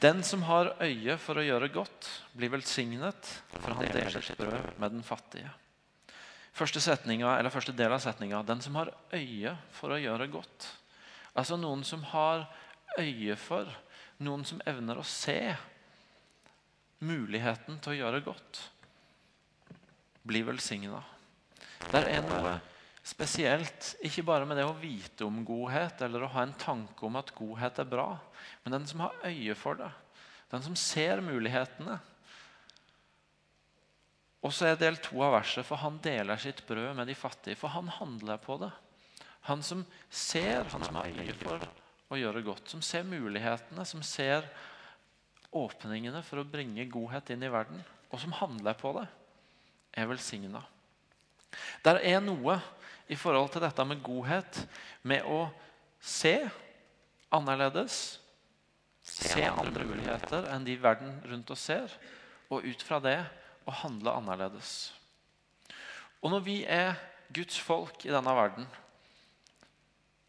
den 0.01 0.23
som 0.23 0.43
har 0.45 0.75
øye 0.83 1.17
for 1.21 1.41
å 1.41 1.45
gjøre 1.45 1.71
godt, 1.73 2.09
blir 2.37 2.53
velsignet, 2.53 3.31
for 3.57 3.73
han 3.77 3.89
deler 3.89 4.21
sitt 4.25 4.39
brød 4.39 4.77
med 4.81 4.93
den 4.99 5.07
fattige. 5.07 5.53
Første, 6.57 6.81
setninga, 6.81 7.35
første 7.53 7.75
del 7.77 7.93
av 7.93 8.01
setninga 8.01 8.41
Den 8.49 8.63
som 8.65 8.79
har 8.79 8.89
øye 9.13 9.53
for 9.77 9.93
å 9.93 10.01
gjøre 10.01 10.29
godt. 10.33 10.71
Altså 11.37 11.59
noen 11.61 11.83
som 11.85 12.05
har 12.15 12.47
øye 12.97 13.37
for, 13.37 13.69
noen 14.25 14.45
som 14.49 14.63
evner 14.65 14.97
å 14.97 15.05
se 15.05 15.53
muligheten 17.05 17.77
til 17.85 17.93
å 17.93 17.99
gjøre 17.99 18.23
godt, 18.25 18.63
blir 20.27 20.47
velsigna. 20.49 21.03
Det 21.91 22.01
er 22.09 22.25
noe 22.25 22.57
spesielt, 23.07 23.93
ikke 24.03 24.25
bare 24.27 24.47
med 24.49 24.59
det 24.59 24.67
å 24.67 24.75
vite 24.81 25.27
om 25.27 25.45
godhet 25.47 26.01
eller 26.03 26.27
å 26.27 26.33
ha 26.35 26.43
en 26.43 26.57
tanke 26.59 27.07
om 27.07 27.19
at 27.21 27.31
godhet 27.37 27.79
er 27.79 27.89
bra, 27.89 28.09
men 28.65 28.75
den 28.75 28.89
som 28.91 29.05
har 29.05 29.15
øye 29.29 29.55
for 29.59 29.79
det, 29.79 29.93
den 30.51 30.65
som 30.65 30.75
ser 30.79 31.23
mulighetene. 31.23 31.99
Og 34.47 34.53
så 34.55 34.69
er 34.69 34.79
del 34.79 34.99
to 35.03 35.19
av 35.27 35.35
verset, 35.35 35.67
for 35.67 35.81
han 35.83 35.99
deler 36.03 36.39
sitt 36.39 36.61
brød 36.69 36.93
med 36.99 37.09
de 37.11 37.17
fattige. 37.19 37.59
For 37.59 37.73
han 37.75 37.89
handler 37.91 38.39
på 38.39 38.59
det. 38.63 38.71
Han 39.49 39.63
som 39.67 39.83
ser, 40.07 40.69
han 40.71 40.85
som 40.87 40.99
har 41.01 41.11
øye 41.11 41.35
for 41.41 41.67
å 42.15 42.21
gjøre 42.21 42.45
godt. 42.47 42.71
Som 42.71 42.85
ser 42.85 43.07
mulighetene, 43.09 43.83
som 43.89 44.05
ser 44.07 44.47
åpningene 45.51 46.23
for 46.27 46.43
å 46.43 46.47
bringe 46.47 46.87
godhet 46.91 47.35
inn 47.35 47.43
i 47.43 47.51
verden. 47.51 47.83
Og 48.13 48.23
som 48.23 48.35
handler 48.39 48.79
på 48.79 48.95
det, 49.01 49.07
er 49.99 50.07
velsigna. 50.13 50.63
Der 51.83 51.99
er 52.05 52.23
noe 52.23 52.61
i 53.09 53.17
forhold 53.19 53.53
til 53.55 53.63
dette 53.63 53.85
med 53.87 54.03
godhet, 54.05 54.61
med 55.07 55.27
å 55.31 55.47
se 56.03 56.39
annerledes, 57.35 58.19
se 59.07 59.45
andre 59.47 59.87
muligheter 59.87 60.49
enn 60.51 60.67
de 60.67 60.75
verden 60.83 61.21
rundt 61.31 61.51
oss 61.55 61.67
ser, 61.69 61.93
og 62.51 62.67
ut 62.67 62.83
fra 62.83 62.99
det 63.03 63.19
å 63.67 63.75
handle 63.83 64.15
annerledes. 64.19 64.93
Og 66.23 66.33
når 66.33 66.43
vi 66.47 66.57
er 66.65 66.97
Guds 67.35 67.59
folk 67.63 68.07
i 68.07 68.13
denne 68.15 68.35
verden, 68.35 68.67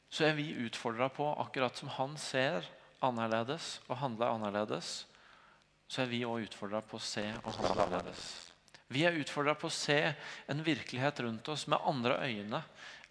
så 0.09 0.27
er 0.29 0.37
vi 0.37 0.53
utfordra 0.65 1.09
på, 1.13 1.27
akkurat 1.41 1.77
som 1.77 1.89
han 1.97 2.15
ser 2.21 2.65
annerledes 3.03 3.77
og 3.87 3.99
handler 4.01 4.33
annerledes, 4.33 5.05
så 5.87 6.03
er 6.03 6.11
vi 6.11 6.25
òg 6.27 6.47
utfordra 6.47 6.81
på 6.81 6.97
å 6.97 7.03
se 7.03 7.25
og 7.43 7.51
handle 7.57 7.87
annerledes. 7.87 8.46
Vi 8.87 9.03
er 9.03 9.17
utfordra 9.19 9.55
på 9.59 9.67
å 9.67 9.73
se 9.73 9.99
en 10.47 10.63
virkelighet 10.63 11.19
rundt 11.25 11.49
oss 11.51 11.65
med 11.67 11.83
andre 11.83 12.21
øyne 12.23 12.61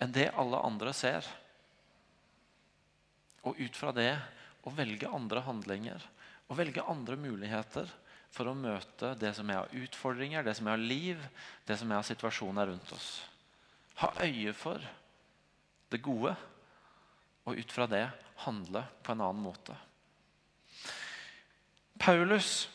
enn 0.00 0.12
det 0.12 0.30
alle 0.36 0.60
andre 0.64 0.92
ser. 0.96 1.26
Og 3.44 3.60
ut 3.60 3.76
fra 3.76 3.92
det 3.96 4.14
å 4.66 4.72
velge 4.74 5.10
andre 5.12 5.44
handlinger 5.46 6.02
og 6.46 6.58
velge 6.58 6.84
andre 6.88 7.18
muligheter 7.20 7.90
for 8.34 8.50
å 8.50 8.56
møte 8.56 9.14
det 9.20 9.32
som 9.36 9.48
er 9.50 9.62
av 9.62 9.74
utfordringer, 9.74 10.44
det 10.44 10.56
som 10.58 10.68
er 10.68 10.76
av 10.76 10.84
liv, 10.84 11.22
det 11.66 11.78
som 11.80 11.90
er 11.90 12.00
av 12.00 12.06
situasjoner 12.06 12.68
rundt 12.70 12.92
oss. 12.92 13.10
Ha 14.02 14.12
øye 14.26 14.52
for 14.56 14.82
det 15.92 16.02
gode, 16.04 16.34
og 17.46 17.56
ut 17.56 17.72
fra 17.72 17.86
det 17.88 18.04
handle 18.44 18.82
på 19.06 19.14
en 19.14 19.22
annen 19.24 19.44
måte. 19.44 19.76
Paulus 21.96 22.66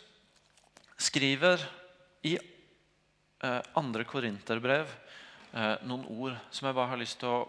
skriver 0.98 1.62
i 2.26 2.38
andre 3.78 4.06
korinterbrev 4.06 4.90
eh, 5.54 5.76
noen 5.88 6.06
ord 6.14 6.38
som 6.54 6.68
jeg 6.68 6.78
bare 6.78 6.94
har 6.94 7.02
lyst 7.02 7.20
til 7.22 7.32
å 7.32 7.40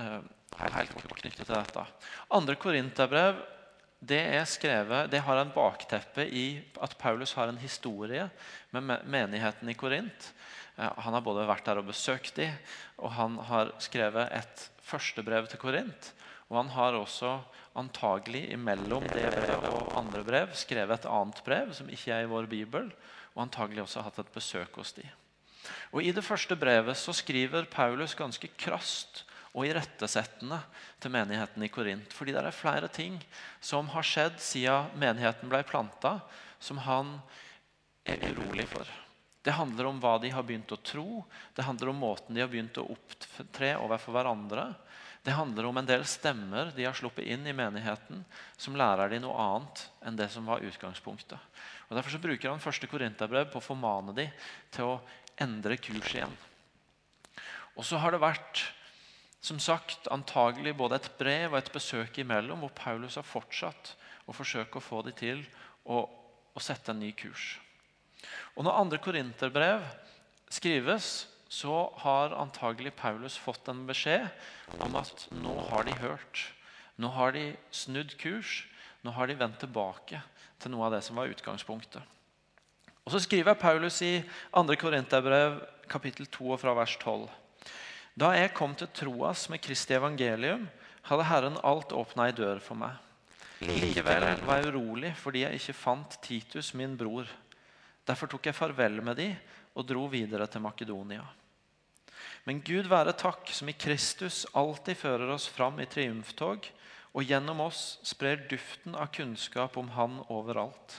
eh, 0.00 0.20
helt 0.60 0.94
kort 0.96 1.22
knytte 1.22 1.44
til 1.44 1.54
dette. 1.54 1.86
Andre 2.36 2.56
korinterbrev 2.60 3.40
det 4.00 4.20
er 4.32 4.46
skrevet, 4.48 5.10
det 5.12 5.20
har 5.26 5.36
en 5.36 5.52
bakteppe 5.52 6.24
i 6.24 6.62
at 6.80 6.96
Paulus 6.96 7.34
har 7.36 7.50
en 7.50 7.60
historie 7.60 8.30
med 8.72 9.04
menigheten 9.04 9.68
i 9.68 9.76
Korint. 9.76 10.30
Eh, 10.76 10.88
Han 11.04 11.16
har 11.16 11.24
både 11.24 11.48
vært 11.48 11.68
der 11.68 11.82
og 11.82 11.90
besøkt 11.90 12.36
dem, 12.40 12.56
og 12.96 13.12
han 13.18 13.36
har 13.50 13.74
skrevet 13.78 14.32
et 14.32 14.66
første 14.80 15.22
brev 15.22 15.50
til 15.52 15.60
Korint. 15.60 16.12
Og 16.48 16.56
han 16.62 16.72
har 16.74 16.96
også 16.98 17.36
antagelig 17.78 18.48
imellom 18.50 19.04
det 19.12 19.28
brevet 19.36 19.68
og 19.70 19.92
andre 20.00 20.24
brev 20.26 20.54
skrevet 20.58 20.96
et 20.96 21.06
annet 21.06 21.44
brev 21.46 21.70
som 21.76 21.92
ikke 21.92 22.10
er 22.16 22.24
i 22.24 22.30
vår 22.30 22.48
bibel, 22.50 22.88
og 23.34 23.44
antagelig 23.46 23.84
også 23.84 24.04
hatt 24.04 24.20
et 24.22 24.32
besøk 24.34 24.78
hos 24.80 24.94
dem. 24.96 25.08
Og 25.92 26.02
I 26.02 26.12
det 26.14 26.24
første 26.24 26.56
brevet 26.58 26.98
så 26.98 27.12
skriver 27.14 27.68
Paulus 27.70 28.16
ganske 28.18 28.48
krast 28.58 29.24
og 29.50 29.66
irettesettende 29.66 30.60
til 31.02 31.12
menigheten 31.12 31.62
i 31.66 31.70
Korint. 31.72 32.12
Fordi 32.14 32.34
det 32.34 32.42
er 32.44 32.54
flere 32.54 32.88
ting 32.92 33.18
som 33.60 33.90
har 33.94 34.06
skjedd 34.06 34.38
siden 34.42 34.92
menigheten 35.00 35.50
ble 35.50 35.62
planta, 35.66 36.18
som 36.62 36.80
han 36.86 37.16
er 38.06 38.22
urolig 38.30 38.68
for. 38.70 38.86
Det 39.42 39.56
handler 39.56 39.88
om 39.88 40.00
hva 40.02 40.18
de 40.20 40.30
har 40.34 40.44
begynt 40.44 40.72
å 40.74 40.80
tro, 40.84 41.22
det 41.56 41.64
handler 41.64 41.90
om 41.90 42.02
måten 42.02 42.36
de 42.36 42.42
har 42.44 42.50
begynt 42.52 42.76
å 42.78 42.90
opptre 42.92 43.72
overfor 43.80 44.14
hverandre. 44.14 44.66
Det 45.22 45.36
handler 45.36 45.66
om 45.68 45.76
en 45.76 45.88
del 45.88 46.04
stemmer 46.08 46.70
de 46.76 46.86
har 46.86 46.96
sluppet 46.96 47.28
inn 47.28 47.44
i 47.46 47.56
menigheten, 47.56 48.22
som 48.56 48.76
lærer 48.78 49.12
de 49.12 49.20
noe 49.20 49.36
annet 49.36 49.82
enn 50.06 50.16
det 50.16 50.30
som 50.32 50.46
var 50.48 50.64
utgangspunktet. 50.64 51.36
Og 51.88 51.96
Derfor 51.96 52.14
så 52.14 52.22
bruker 52.22 52.48
han 52.48 52.62
første 52.62 52.88
korinterbrev 52.88 53.50
på 53.52 53.60
å 53.60 53.64
formane 53.64 54.14
de 54.16 54.28
til 54.72 54.94
å 54.94 55.00
endre 55.40 55.76
kurs 55.80 56.14
igjen. 56.14 56.32
Og 57.76 57.84
så 57.86 58.00
har 58.00 58.14
det 58.14 58.22
vært 58.22 58.64
som 59.40 59.60
sagt, 59.60 60.08
antagelig 60.12 60.74
både 60.76 60.98
et 61.00 61.08
brev 61.16 61.54
og 61.54 61.58
et 61.60 61.72
besøk 61.72 62.18
imellom, 62.20 62.60
hvor 62.60 62.72
Paulus 62.76 63.16
har 63.16 63.24
fortsatt 63.24 63.94
å 64.28 64.36
forsøke 64.36 64.78
å 64.78 64.84
få 64.84 65.00
de 65.06 65.14
til 65.16 65.40
å, 65.88 66.04
å 66.52 66.60
sette 66.60 66.92
en 66.92 67.00
ny 67.00 67.12
kurs. 67.16 67.54
Og 68.54 68.66
Når 68.66 68.80
andre 68.82 69.00
korinterbrev 69.00 69.84
skrives, 70.52 71.24
så 71.50 71.92
har 71.98 72.36
antagelig 72.38 72.92
Paulus 72.94 73.34
fått 73.34 73.66
en 73.68 73.82
beskjed 73.88 74.28
om 74.86 74.94
at 75.00 75.24
nå 75.34 75.56
har 75.72 75.88
de 75.88 75.96
hørt. 75.98 76.44
Nå 76.94 77.10
har 77.16 77.34
de 77.34 77.48
snudd 77.74 78.14
kurs. 78.20 78.68
Nå 79.02 79.10
har 79.16 79.26
de 79.26 79.34
vendt 79.40 79.58
tilbake 79.58 80.20
til 80.62 80.70
noe 80.70 80.86
av 80.86 80.94
det 80.94 81.00
som 81.02 81.18
var 81.18 81.32
utgangspunktet. 81.32 82.04
Og 83.02 83.10
Så 83.10 83.22
skriver 83.24 83.58
Paulus 83.58 83.98
i 84.06 84.20
2. 84.54 84.76
Korinterbrev 84.78 85.58
kapittel 85.90 86.28
2 86.30 86.52
og 86.54 86.60
fra 86.62 86.76
vers 86.78 86.94
12. 87.00 87.26
Da 88.14 88.30
jeg 88.36 88.54
kom 88.54 88.76
til 88.78 88.92
Troas 88.94 89.48
med 89.50 89.62
Kristi 89.64 89.96
evangelium, 89.96 90.68
hadde 91.08 91.26
Herren 91.26 91.58
alt 91.66 91.90
åpna 91.96 92.28
ei 92.28 92.36
dør 92.36 92.62
for 92.62 92.78
meg. 92.78 92.94
Likevel 93.66 94.28
var 94.46 94.60
jeg 94.60 94.70
urolig 94.70 95.16
fordi 95.18 95.42
jeg 95.42 95.58
ikke 95.58 95.78
fant 95.80 96.14
Titus, 96.22 96.74
min 96.78 96.94
bror. 97.00 97.26
Derfor 98.06 98.30
tok 98.30 98.46
jeg 98.46 98.56
farvel 98.56 99.02
med 99.02 99.18
de 99.18 99.28
og 99.74 99.86
dro 99.88 100.06
videre 100.12 100.46
til 100.46 100.62
Makedonia. 100.62 101.24
Men 102.48 102.62
Gud 102.64 102.88
være 102.88 103.12
takk, 103.18 103.50
som 103.52 103.68
i 103.68 103.76
Kristus 103.76 104.44
alltid 104.56 104.96
fører 104.96 105.32
oss 105.34 105.48
fram 105.50 105.80
i 105.80 105.88
triumftog, 105.90 106.66
og 107.10 107.26
gjennom 107.26 107.60
oss 107.66 107.98
sprer 108.06 108.46
duften 108.50 108.94
av 108.94 109.10
kunnskap 109.14 109.76
om 109.80 109.90
Han 109.96 110.20
overalt. 110.28 110.96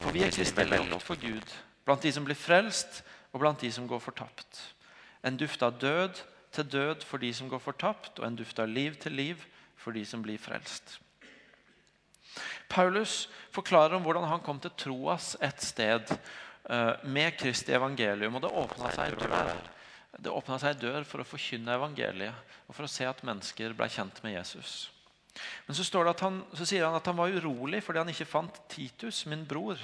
For 0.00 0.14
vi 0.14 0.22
er 0.24 0.32
Kristi 0.32 0.64
vellukt 0.68 1.04
for 1.04 1.18
Gud, 1.20 1.52
blant 1.84 2.04
de 2.04 2.12
som 2.12 2.24
blir 2.24 2.38
frelst, 2.38 3.02
og 3.32 3.42
blant 3.42 3.60
de 3.60 3.70
som 3.72 3.88
går 3.88 4.00
fortapt. 4.00 4.60
En 5.26 5.36
duft 5.36 5.62
av 5.62 5.78
død 5.80 6.22
til 6.56 6.68
død 6.72 7.04
for 7.04 7.20
de 7.20 7.32
som 7.34 7.50
går 7.52 7.60
fortapt, 7.60 8.18
og 8.18 8.26
en 8.26 8.38
duft 8.38 8.58
av 8.62 8.68
liv 8.68 8.96
til 9.02 9.12
liv 9.12 9.42
for 9.76 9.92
de 9.92 10.04
som 10.08 10.22
blir 10.24 10.38
frelst. 10.40 10.98
Paulus 12.68 13.26
forklarer 13.54 13.96
om 13.96 14.04
hvordan 14.04 14.28
han 14.28 14.42
kom 14.44 14.60
til 14.60 14.72
Troas 14.76 15.34
et 15.40 15.62
sted 15.62 16.12
eh, 16.12 16.92
med 17.04 17.36
Kristi 17.38 17.72
evangelium. 17.72 18.36
og 18.36 18.44
Det 18.44 18.52
åpna 18.52 18.92
seg 18.92 19.12
en 19.12 19.20
dør 19.20 19.54
Det 20.18 20.32
åpnet 20.32 20.62
seg 20.62 20.74
ei 20.74 20.80
dør 20.80 21.06
for 21.08 21.22
å 21.22 21.28
forkynne 21.28 21.74
evangeliet 21.76 22.54
og 22.66 22.76
for 22.76 22.86
å 22.86 22.90
se 22.90 23.06
at 23.08 23.24
mennesker 23.26 23.74
ble 23.76 23.88
kjent 23.92 24.22
med 24.24 24.36
Jesus. 24.38 24.88
Men 25.66 25.76
så, 25.76 25.84
han, 26.22 26.40
så 26.56 26.64
sier 26.64 26.86
han 26.86 26.96
at 26.96 27.06
han 27.06 27.18
var 27.18 27.34
urolig 27.34 27.82
fordi 27.84 28.00
han 28.00 28.12
ikke 28.12 28.28
fant 28.28 28.62
Titus, 28.72 29.26
min 29.28 29.44
bror. 29.48 29.80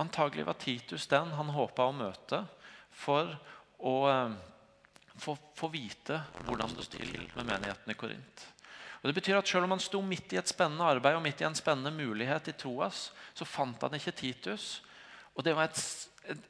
Antagelig 0.00 0.44
var 0.48 0.60
Titus 0.60 1.08
den 1.08 1.32
han 1.36 1.52
håpa 1.56 1.88
å 1.88 1.96
møte 1.96 2.44
for 2.92 3.32
å 3.80 3.96
eh, 4.10 4.38
få 5.20 5.68
vite 5.72 6.20
hvordan 6.44 6.76
det 6.76 6.86
sto 6.86 7.00
til 7.00 7.28
med 7.36 7.48
menigheten 7.48 7.92
i 7.92 7.98
Korint. 7.98 8.46
Og 9.00 9.08
det 9.08 9.16
betyr 9.16 9.38
at 9.38 9.48
Selv 9.48 9.64
om 9.64 9.72
han 9.72 9.80
sto 9.80 10.02
midt 10.04 10.34
i 10.34 10.38
et 10.40 10.48
spennende 10.48 10.84
arbeid 10.84 11.16
og 11.16 11.24
midt 11.24 11.40
i 11.40 11.48
en 11.48 11.56
spennende 11.56 11.92
mulighet 11.94 12.52
i 12.52 12.56
Troas, 12.56 13.10
så 13.34 13.48
fant 13.48 13.80
han 13.82 13.96
ikke 13.96 14.12
Titus. 14.12 14.82
Og 15.40 15.44
Det 15.44 15.54
var 15.56 15.70
et, 15.70 15.82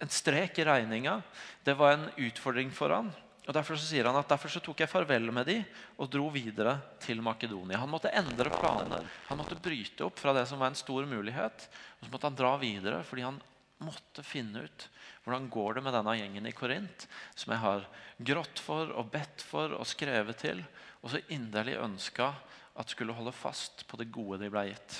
en 0.02 0.10
strek 0.10 0.56
i 0.58 0.64
regninga. 0.66 1.20
Det 1.62 1.76
var 1.78 1.94
en 1.94 2.08
utfordring 2.26 2.72
for 2.74 2.90
han. 2.90 3.12
Og 3.46 3.54
Derfor 3.54 3.78
så 3.78 3.86
sier 3.86 4.08
han 4.10 4.18
at 4.18 4.28
derfor 4.30 4.50
så 4.50 4.62
tok 4.62 4.82
jeg 4.82 4.90
farvel 4.90 5.30
med 5.34 5.46
de 5.46 5.60
og 6.02 6.10
dro 6.10 6.26
videre 6.34 6.74
til 7.02 7.22
Makedonia. 7.22 7.78
Han 7.78 7.92
måtte 7.92 8.10
endre 8.10 8.50
planer. 8.50 9.06
Han 9.28 9.38
måtte 9.38 9.58
bryte 9.62 10.08
opp 10.08 10.18
fra 10.18 10.34
det 10.34 10.42
som 10.50 10.58
var 10.58 10.72
en 10.72 10.78
stor 10.78 11.06
mulighet. 11.06 11.68
Og 12.00 12.08
så 12.08 12.12
måtte 12.12 12.28
han 12.32 12.38
dra 12.42 12.52
videre 12.58 13.00
fordi 13.06 13.28
han 13.28 13.38
måtte 13.80 14.26
finne 14.26 14.66
ut 14.66 14.88
hvordan 15.22 15.48
går 15.54 15.78
det 15.78 15.82
med 15.86 15.94
denne 15.94 16.16
gjengen 16.18 16.50
i 16.50 16.52
Korint, 16.56 17.06
som 17.38 17.52
jeg 17.54 17.62
har 17.62 17.86
grått 18.18 18.60
for 18.60 18.90
og 18.90 19.10
bedt 19.12 19.44
for 19.46 19.76
og 19.76 19.86
skrevet 19.88 20.40
til, 20.42 20.62
og 21.04 21.12
så 21.12 21.20
inderlig 21.30 21.76
ønska 21.78 22.32
at 22.80 22.90
skulle 22.90 23.14
holde 23.14 23.34
fast 23.36 23.84
på 23.86 24.00
det 24.00 24.08
gode 24.12 24.40
de 24.42 24.50
ble 24.52 24.66
gitt. 24.72 24.96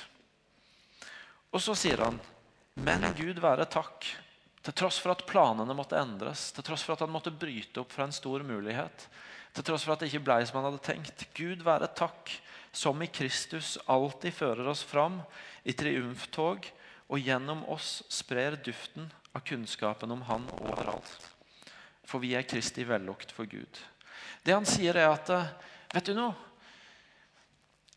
Og 1.51 1.63
så 1.65 1.75
sier 1.75 2.05
han, 2.05 2.21
men 2.85 3.05
Gud 3.17 3.41
være 3.43 3.67
takk, 3.69 4.07
til 4.65 4.77
tross 4.77 4.99
for 5.01 5.13
at 5.13 5.25
planene 5.29 5.75
måtte 5.77 5.99
endres, 6.01 6.51
til 6.57 6.65
tross 6.65 6.85
for 6.87 6.97
at 6.97 7.05
han 7.05 7.13
måtte 7.13 7.33
bryte 7.33 7.83
opp 7.83 7.93
fra 7.93 8.07
en 8.07 8.15
stor 8.15 8.45
mulighet, 8.47 9.07
til 9.57 9.67
tross 9.67 9.85
for 9.85 9.95
at 9.95 10.03
det 10.03 10.11
ikke 10.11 10.25
ble 10.29 10.39
som 10.47 10.61
han 10.61 10.69
hadde 10.71 10.83
tenkt. 10.87 11.25
Gud 11.37 11.65
være 11.67 11.91
takk, 11.97 12.33
som 12.73 13.01
i 13.03 13.11
Kristus 13.11 13.75
alltid 13.91 14.37
fører 14.37 14.69
oss 14.71 14.85
fram 14.87 15.19
i 15.67 15.75
triumftog, 15.77 16.69
og 17.11 17.19
gjennom 17.19 17.65
oss 17.73 18.05
sprer 18.13 18.55
duften 18.63 19.09
av 19.35 19.43
kunnskapen 19.47 20.13
om 20.15 20.23
Han 20.29 20.47
overalt. 20.61 21.27
For 22.07 22.23
vi 22.23 22.37
er 22.39 22.47
Kristi 22.47 22.85
vellukt 22.87 23.35
for 23.35 23.51
Gud. 23.51 23.81
Det 24.47 24.55
han 24.55 24.69
sier, 24.69 24.97
er 24.97 25.11
at 25.11 25.31
Vet 25.91 26.07
du 26.07 26.15
noe? 26.15 26.37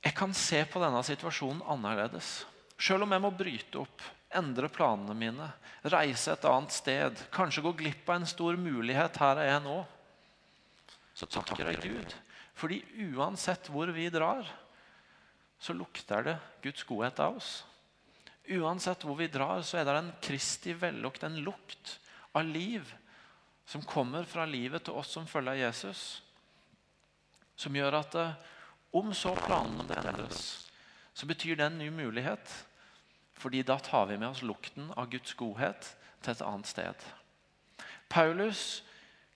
Jeg 0.02 0.15
kan 0.17 0.34
se 0.34 0.63
på 0.65 0.82
denne 0.82 1.00
situasjonen 1.06 1.62
annerledes. 1.69 2.41
Selv 2.82 3.06
om 3.06 3.13
jeg 3.13 3.22
må 3.22 3.30
bryte 3.38 3.84
opp, 3.84 4.02
endre 4.38 4.69
planene 4.72 5.15
mine, 5.17 5.50
reise 5.91 6.34
et 6.34 6.46
annet 6.50 6.74
sted, 6.74 7.26
kanskje 7.34 7.63
gå 7.65 7.74
glipp 7.84 8.10
av 8.10 8.22
en 8.22 8.30
stor 8.30 8.58
mulighet 8.60 9.19
her 9.22 9.41
jeg 9.43 9.56
er 9.56 9.63
nå, 9.63 9.80
så 11.13 11.30
takker 11.30 11.69
jeg 11.69 11.82
Gud. 11.84 12.15
Fordi 12.58 12.80
uansett 13.13 13.69
hvor 13.74 13.89
vi 13.93 14.08
drar, 14.13 14.48
så 15.60 15.76
lukter 15.76 16.26
det 16.28 16.38
Guds 16.63 16.84
godhet 16.88 17.22
av 17.24 17.38
oss. 17.38 17.52
Uansett 18.52 19.06
hvor 19.06 19.15
vi 19.15 19.30
drar, 19.32 19.62
så 19.63 19.80
er 19.80 19.88
det 19.88 19.96
en 19.96 20.12
Kristi 20.24 20.74
vellukt, 20.76 21.24
en 21.24 21.39
lukt 21.46 21.98
av 22.36 22.43
liv, 22.43 22.89
som 23.65 23.86
kommer 23.88 24.26
fra 24.28 24.46
livet 24.46 24.84
til 24.84 24.98
oss 25.00 25.13
som 25.15 25.28
følger 25.30 25.62
Jesus. 25.62 26.22
Som 27.56 27.78
gjør 27.78 28.02
at 28.02 28.17
eh, 28.19 28.36
om 29.00 29.13
så 29.15 29.32
planene 29.38 29.88
endres, 30.02 30.67
så 31.13 31.30
betyr 31.30 31.56
det 31.58 31.69
en 31.69 31.80
ny 31.80 31.88
mulighet. 31.93 32.52
Fordi 33.39 33.63
da 33.65 33.80
tar 33.80 34.08
vi 34.12 34.17
med 34.17 34.30
oss 34.30 34.43
lukten 34.46 34.91
av 34.96 35.10
Guds 35.12 35.34
godhet 35.39 35.89
til 36.24 36.36
et 36.36 36.46
annet 36.46 36.69
sted. 36.69 37.06
Paulus 38.13 38.84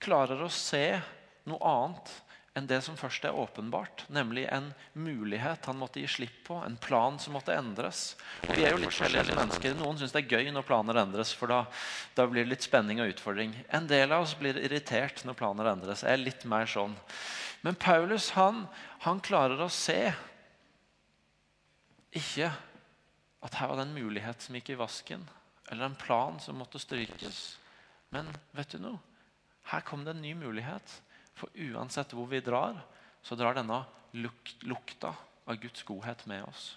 klarer 0.02 0.40
å 0.42 0.52
se 0.52 1.00
noe 1.48 1.58
annet 1.66 2.12
enn 2.58 2.66
det 2.66 2.80
som 2.82 2.96
først 2.98 3.26
er 3.28 3.36
åpenbart, 3.38 4.04
nemlig 4.10 4.46
en 4.50 4.72
mulighet 4.98 5.68
han 5.68 5.78
måtte 5.78 6.02
gi 6.02 6.08
slipp 6.10 6.40
på, 6.48 6.56
en 6.66 6.78
plan 6.80 7.18
som 7.22 7.36
måtte 7.36 7.54
endres. 7.54 8.16
Vi 8.54 8.64
er 8.66 8.74
jo 8.74 8.80
litt 8.82 8.90
forskjellige 8.90 9.36
mennesker. 9.36 9.76
Noen 9.78 10.00
syns 10.00 10.14
det 10.14 10.24
er 10.24 10.38
gøy 10.38 10.50
når 10.54 10.66
planer 10.66 10.98
endres, 10.98 11.30
for 11.38 11.50
da, 11.50 11.60
da, 12.18 12.26
blir 12.26 12.42
det 12.42 12.54
litt 12.56 12.66
spenning 12.66 13.02
og 13.02 13.12
utfordring. 13.12 13.54
En 13.74 13.86
del 13.90 14.10
av 14.14 14.26
oss 14.26 14.34
blir 14.38 14.58
irritert 14.58 15.22
når 15.28 15.38
planer 15.38 15.70
endres. 15.70 16.02
Jeg 16.02 16.18
er 16.18 16.24
litt 16.24 16.46
mer 16.50 16.66
sånn. 16.70 16.96
Men 17.62 17.78
Paulus 17.78 18.32
han, 18.34 18.64
han 19.06 19.22
klarer 19.22 19.62
å 19.62 19.70
se 19.72 20.00
ikke 22.18 22.50
at 23.44 23.54
her 23.54 23.70
var 23.70 23.78
det 23.78 23.86
en 23.86 23.94
mulighet 23.94 24.42
som 24.42 24.56
gikk 24.58 24.72
i 24.74 24.78
vasken, 24.80 25.22
eller 25.70 25.86
en 25.86 25.98
plan 25.98 26.38
som 26.42 26.58
måtte 26.58 26.80
strykes. 26.82 27.42
Men 28.14 28.30
vet 28.56 28.72
du 28.74 28.80
noe? 28.82 28.98
Her 29.68 29.84
kom 29.84 30.04
det 30.04 30.14
en 30.16 30.24
ny 30.24 30.32
mulighet. 30.34 30.94
For 31.38 31.52
uansett 31.54 32.14
hvor 32.16 32.26
vi 32.30 32.40
drar, 32.42 32.80
så 33.22 33.36
drar 33.38 33.54
denne 33.54 33.82
luk 34.16 34.54
lukta 34.66 35.12
av 35.48 35.58
Guds 35.60 35.84
godhet 35.86 36.24
med 36.26 36.46
oss. 36.48 36.72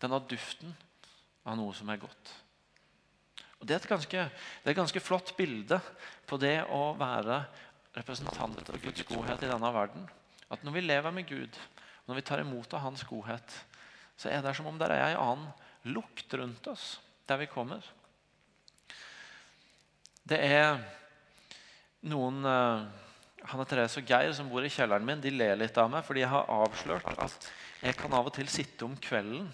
Denne 0.00 0.20
duften 0.30 0.72
av 1.44 1.58
noe 1.58 1.74
som 1.76 1.90
er 1.90 2.00
godt. 2.00 2.34
Og 3.58 3.66
det, 3.66 3.74
er 3.74 3.82
et 3.82 3.90
ganske, 3.90 4.24
det 4.30 4.70
er 4.70 4.72
et 4.72 4.78
ganske 4.78 5.02
flott 5.02 5.34
bilde 5.36 5.80
på 6.30 6.38
det 6.40 6.60
å 6.70 6.92
være 6.98 7.42
representant 7.98 8.60
for 8.62 8.78
Guds 8.82 9.02
godhet 9.08 9.42
i 9.42 9.50
denne 9.50 9.72
verden. 9.74 10.06
At 10.48 10.62
når 10.64 10.78
vi 10.78 10.84
lever 10.86 11.14
med 11.14 11.26
Gud, 11.28 11.58
når 12.06 12.20
vi 12.20 12.26
tar 12.30 12.42
imot 12.44 12.72
av 12.72 12.84
Hans 12.86 13.02
godhet, 13.08 13.56
så 14.18 14.30
er 14.30 14.44
det 14.44 14.54
som 14.56 14.68
om 14.70 14.78
det 14.78 14.88
er 14.88 15.10
en 15.10 15.24
annen 15.24 15.48
lukt 15.86 16.34
rundt 16.34 16.66
oss 16.70 16.98
der 17.28 17.38
vi 17.42 17.48
kommer. 17.50 17.84
Det 20.28 20.38
er 20.40 20.80
noen 22.08 22.42
uh, 22.44 22.88
Hanne 23.48 23.64
Therese 23.68 24.00
og 24.00 24.08
Geir 24.08 24.32
som 24.36 24.50
bor 24.50 24.64
i 24.64 24.72
kjelleren 24.72 25.06
min, 25.06 25.22
de 25.22 25.32
ler 25.32 25.56
litt 25.56 25.78
av 25.80 25.90
meg 25.92 26.04
fordi 26.06 26.24
jeg 26.24 26.32
har 26.32 26.50
avslørt 26.52 27.06
at 27.14 27.48
jeg 27.80 27.96
kan 27.98 28.14
av 28.16 28.28
og 28.28 28.34
til 28.34 28.48
sitte 28.50 28.84
om 28.84 28.96
kvelden 29.00 29.46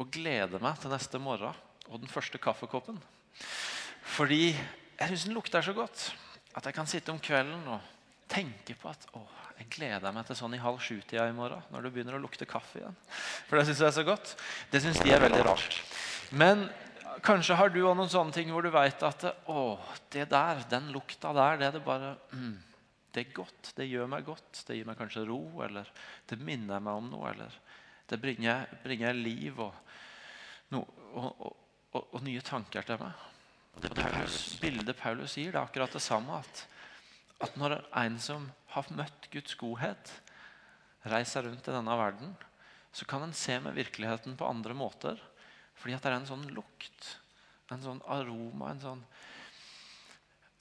og 0.00 0.10
glede 0.12 0.60
meg 0.62 0.78
til 0.80 0.92
neste 0.92 1.20
morgen 1.20 1.56
og 1.90 2.02
den 2.02 2.10
første 2.10 2.38
kaffekoppen. 2.40 3.00
Fordi 4.14 4.50
jeg 4.52 5.08
syns 5.10 5.26
den 5.26 5.36
lukter 5.36 5.64
så 5.64 5.74
godt 5.76 6.10
at 6.56 6.66
jeg 6.66 6.76
kan 6.76 6.88
sitte 6.90 7.12
om 7.12 7.20
kvelden 7.22 7.66
og 7.72 7.80
tenke 8.30 8.76
på 8.78 8.90
at 8.90 9.06
å, 9.16 9.22
jeg 9.60 9.68
gleder 9.74 10.14
meg 10.16 10.24
til 10.24 10.38
sånn 10.38 10.54
i 10.56 10.62
halv 10.62 10.78
sju-tida 10.80 11.26
i 11.28 11.36
morgen 11.36 11.64
når 11.72 11.84
det 11.84 11.92
begynner 11.92 12.16
å 12.16 12.22
lukte 12.22 12.48
kaffe 12.48 12.80
igjen. 12.80 12.96
For 13.48 13.58
det 13.58 13.66
syns 13.68 13.82
jeg 13.82 13.90
er 13.90 13.96
så 13.98 14.04
godt. 14.08 14.32
Det 14.72 14.80
syns 14.80 15.00
de 15.04 15.12
er 15.12 15.20
veldig 15.20 15.42
rart. 15.44 15.76
Men 16.32 16.64
kanskje 17.26 17.58
har 17.58 17.72
du 17.72 17.82
òg 17.82 17.98
noen 17.98 18.08
sånne 18.08 18.32
ting 18.32 18.48
hvor 18.54 18.64
du 18.64 18.70
vet 18.72 19.04
at 19.04 19.26
å, 19.52 19.74
det 20.14 20.30
der, 20.32 20.62
den 20.70 20.88
lukta 20.94 21.34
der, 21.36 21.60
det 21.60 21.68
er 21.68 21.76
det 21.76 21.84
bare 21.84 22.14
mm, 22.32 22.56
Det 23.12 23.24
er 23.24 23.36
godt. 23.36 23.72
Det 23.76 23.88
gjør 23.90 24.08
meg 24.08 24.24
godt. 24.24 24.62
Det 24.66 24.78
gir 24.78 24.88
meg 24.88 24.96
kanskje 24.96 25.26
ro, 25.28 25.42
eller 25.66 25.88
det 26.30 26.40
minner 26.40 26.80
meg 26.80 27.02
om 27.02 27.12
noe, 27.12 27.34
eller 27.34 27.60
det 28.10 28.18
bringer, 28.22 28.64
bringer 28.84 29.14
liv 29.14 29.60
og, 29.60 29.74
no, 30.72 30.84
og, 31.18 31.44
og, 31.44 32.04
og, 32.06 32.20
nye 32.24 32.40
tanker 32.46 32.86
til 32.86 33.00
meg. 33.02 33.26
Det 33.82 33.92
Paulus, 33.94 34.40
bildet 34.62 34.96
Paulus 34.98 35.36
gir, 35.36 35.52
det 35.52 35.58
er 35.58 35.66
akkurat 35.66 35.92
det 35.94 36.02
samme. 36.02 36.40
At, 36.40 36.64
at 37.40 37.56
når 37.56 37.78
en 37.96 38.18
som 38.20 38.46
har 38.74 38.92
møtt 38.94 39.28
Guds 39.32 39.56
godhet, 39.58 40.12
reiser 41.08 41.46
rundt 41.46 41.68
i 41.68 41.74
denne 41.74 41.96
verden, 41.96 42.34
så 42.92 43.06
kan 43.08 43.24
en 43.24 43.34
se 43.36 43.56
med 43.62 43.76
virkeligheten 43.78 44.36
på 44.36 44.48
andre 44.48 44.74
måter. 44.76 45.20
Fordi 45.78 45.96
at 45.96 46.04
det 46.04 46.10
er 46.12 46.18
en 46.18 46.28
sånn 46.28 46.48
lukt, 46.52 47.14
en 47.70 47.84
sånn 47.84 48.02
aroma, 48.10 48.72
en 48.72 48.82
sånn 48.82 49.04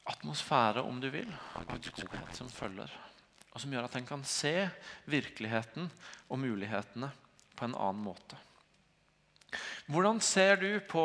atmosfære, 0.10 0.84
om 0.86 1.02
du 1.02 1.10
vil, 1.14 1.30
av 1.58 1.68
Guds 1.70 1.92
godhet 2.00 2.38
som 2.38 2.50
følger. 2.54 2.92
Og 3.50 3.62
som 3.62 3.74
gjør 3.74 3.90
at 3.90 3.98
en 3.98 4.08
kan 4.08 4.24
se 4.26 4.54
virkeligheten 5.10 5.90
og 6.30 6.40
mulighetene 6.42 7.10
på 7.58 7.68
en 7.68 7.76
annen 7.76 8.06
måte. 8.06 8.38
Hvordan 9.90 10.22
ser 10.22 10.62
du 10.62 10.70
på 10.86 11.04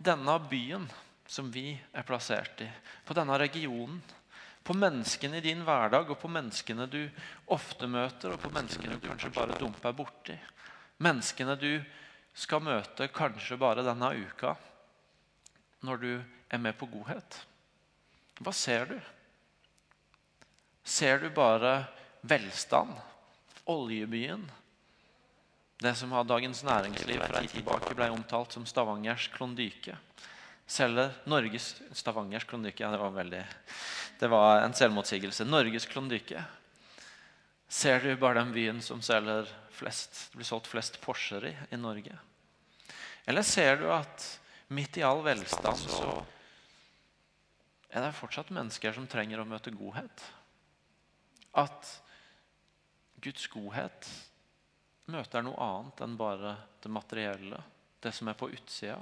denne 0.00 0.38
byen 0.48 0.88
som 1.28 1.50
vi 1.52 1.76
er 1.92 2.06
plassert 2.08 2.64
i? 2.64 2.68
På 3.04 3.16
denne 3.16 3.36
regionen? 3.40 4.00
På 4.62 4.74
menneskene 4.78 5.40
i 5.40 5.44
din 5.44 5.64
hverdag 5.66 6.10
og 6.10 6.20
på 6.22 6.30
menneskene 6.30 6.86
du 6.90 7.00
ofte 7.50 7.88
møter, 7.90 8.34
og 8.34 8.42
på 8.42 8.52
menneskene 8.54 8.98
du 8.98 9.08
kanskje 9.08 9.32
bare 9.34 9.58
dumper 9.58 9.94
borti? 9.96 10.36
Menneskene 11.02 11.56
du 11.58 11.82
skal 12.34 12.62
møte 12.64 13.10
kanskje 13.12 13.58
bare 13.60 13.84
denne 13.84 14.12
uka 14.22 14.54
når 15.82 15.98
du 15.98 16.12
er 16.48 16.62
med 16.62 16.78
på 16.78 16.86
godhet? 16.86 17.40
Hva 18.38 18.54
ser 18.54 18.86
du? 18.92 18.98
Ser 20.84 21.18
du 21.22 21.28
bare 21.34 21.82
velstand? 22.22 22.94
Oljebyen? 23.70 24.46
Det 25.82 25.94
som 25.98 26.12
av 26.14 26.26
Dagens 26.26 26.62
Næringsliv 26.66 27.18
for 27.18 27.38
en 27.38 27.46
tid 27.46 27.56
tilbake 27.58 27.94
ble 27.98 28.08
omtalt 28.14 28.54
som 28.54 28.66
Stavangers 28.66 29.28
klondyke. 29.34 29.96
Selger 30.66 31.12
Norges 31.28 31.74
Stavangers 31.92 32.44
klondyke, 32.48 32.84
ja, 32.84 32.90
det 32.92 33.00
var 33.02 33.14
veldig 33.16 33.42
Det 34.20 34.28
var 34.30 34.62
en 34.62 34.74
selvmotsigelse. 34.74 35.44
Norges 35.44 35.86
klondyke. 35.86 36.44
Ser 37.68 38.00
du 38.00 38.12
bare 38.16 38.38
den 38.38 38.52
byen 38.52 38.82
som 38.84 39.00
selger 39.02 39.48
flest, 39.72 40.28
det 40.30 40.38
blir 40.38 40.46
solgt 40.46 40.68
flest 40.70 41.00
Porscher 41.00 41.44
i 41.48 41.56
i 41.72 41.80
Norge? 41.80 42.18
Eller 43.26 43.42
ser 43.42 43.80
du 43.80 43.88
at 43.92 44.26
midt 44.68 44.98
i 44.98 45.04
all 45.06 45.22
velstand 45.24 45.80
så 45.80 46.12
er 47.92 48.06
det 48.06 48.14
fortsatt 48.16 48.52
mennesker 48.54 48.94
som 48.96 49.06
trenger 49.10 49.42
å 49.42 49.48
møte 49.48 49.72
godhet? 49.74 50.24
At 51.52 51.88
Guds 53.22 53.44
godhet 53.52 54.08
møter 55.12 55.44
noe 55.44 55.60
annet 55.60 56.00
enn 56.04 56.16
bare 56.16 56.54
det 56.82 56.92
materielle, 56.92 57.60
det 58.02 58.14
som 58.16 58.30
er 58.30 58.38
på 58.38 58.48
utsida. 58.50 58.98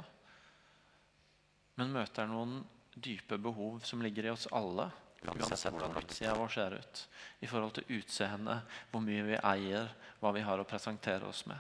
Men 1.81 1.95
møter 1.97 2.29
noen 2.29 2.59
dype 2.93 3.39
behov 3.41 3.81
som 3.89 4.03
ligger 4.05 4.29
i 4.29 4.33
oss 4.35 4.47
alle, 4.53 4.91
uansett 5.25 5.73
hvordan 5.73 5.97
utsida 5.97 6.35
vår 6.37 6.51
ser 6.53 6.77
ut. 6.77 7.05
I 7.41 7.49
forhold 7.49 7.79
til 7.79 8.01
utseende, 8.01 8.59
hvor 8.91 9.05
mye 9.05 9.25
vi 9.25 9.39
eier, 9.39 9.89
hva 10.21 10.33
vi 10.37 10.45
har 10.45 10.61
å 10.61 10.69
presentere 10.69 11.29
oss 11.29 11.47
med. 11.49 11.57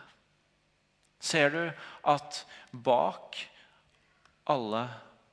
Ser 1.20 1.52
du 1.52 1.62
at 2.08 2.42
bak 2.72 3.38
alle 4.50 4.82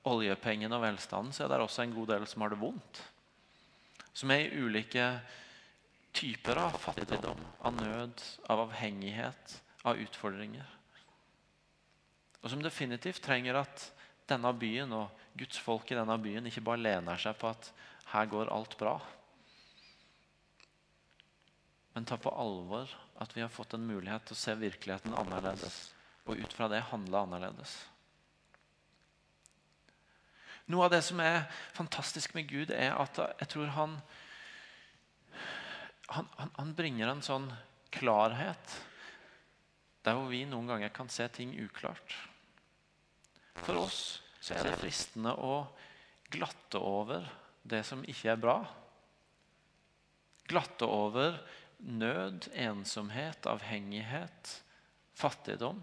oljepengene 0.07 0.75
og 0.75 0.83
velstanden 0.83 1.35
så 1.35 1.45
er 1.45 1.53
det 1.53 1.59
også 1.63 1.83
en 1.83 1.95
god 1.95 2.11
del 2.13 2.27
som 2.27 2.43
har 2.43 2.53
det 2.53 2.61
vondt? 2.61 3.03
Som 4.15 4.31
er 4.31 4.45
i 4.45 4.63
ulike 4.63 5.09
typer 6.15 6.59
av 6.63 6.79
fattigdom, 6.81 7.39
av 7.59 7.75
nød, 7.77 8.23
av 8.49 8.63
avhengighet, 8.65 9.59
av 9.87 9.99
utfordringer. 10.01 10.67
Og 12.41 12.51
som 12.51 12.63
definitivt 12.63 13.21
trenger 13.23 13.59
at 13.61 13.91
denne 14.29 14.51
byen 14.59 14.93
og 14.97 15.23
Guds 15.37 15.59
folk 15.61 15.91
i 15.91 15.97
denne 15.97 16.17
byen 16.21 16.49
ikke 16.49 16.65
bare 16.65 16.81
lener 16.81 17.21
seg 17.21 17.37
på 17.39 17.51
at 17.51 17.71
her 18.13 18.29
går 18.31 18.51
alt 18.53 18.77
bra. 18.79 18.95
Men 21.95 22.05
ta 22.05 22.17
på 22.21 22.29
alvor 22.29 22.91
at 23.17 23.33
vi 23.35 23.41
har 23.41 23.51
fått 23.51 23.73
en 23.73 23.87
mulighet 23.87 24.27
til 24.27 24.37
å 24.37 24.39
se 24.39 24.53
virkeligheten 24.59 25.15
annerledes. 25.17 25.77
Og 26.27 26.37
ut 26.37 26.53
fra 26.53 26.67
det 26.69 26.83
handle 26.91 27.23
annerledes. 27.25 27.73
Noe 30.67 30.85
av 30.85 30.91
det 30.91 31.01
som 31.07 31.19
er 31.23 31.45
fantastisk 31.75 32.33
med 32.35 32.49
Gud, 32.49 32.73
er 32.75 32.91
at 32.99 33.17
jeg 33.39 33.49
tror 33.53 33.71
han, 33.71 33.93
han, 36.11 36.27
han, 36.59 36.73
bringer 36.75 37.07
en 37.07 37.23
sånn 37.23 37.47
klarhet 37.95 38.75
der 40.03 40.17
hvor 40.17 40.27
vi 40.31 40.43
noen 40.47 40.67
ganger 40.67 40.91
kan 40.93 41.09
se 41.11 41.25
ting 41.31 41.55
uklart. 41.63 42.17
For 43.65 43.81
oss 43.81 44.01
så 44.39 44.55
er 44.55 44.67
det 44.67 44.77
fristende 44.79 45.33
å 45.33 45.59
glatte 46.31 46.79
over 46.79 47.25
det 47.67 47.83
som 47.87 48.03
ikke 48.07 48.31
er 48.33 48.41
bra. 48.41 48.57
Glatte 50.47 50.87
over 50.87 51.39
nød, 51.77 52.47
ensomhet, 52.55 53.47
avhengighet, 53.49 54.53
fattigdom. 55.17 55.81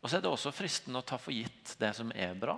Og 0.00 0.08
så 0.08 0.16
er 0.16 0.24
det 0.24 0.32
også 0.32 0.54
fristende 0.56 1.02
å 1.02 1.06
ta 1.06 1.18
for 1.20 1.36
gitt 1.36 1.74
det 1.80 1.92
som 1.98 2.12
er 2.16 2.32
bra. 2.38 2.56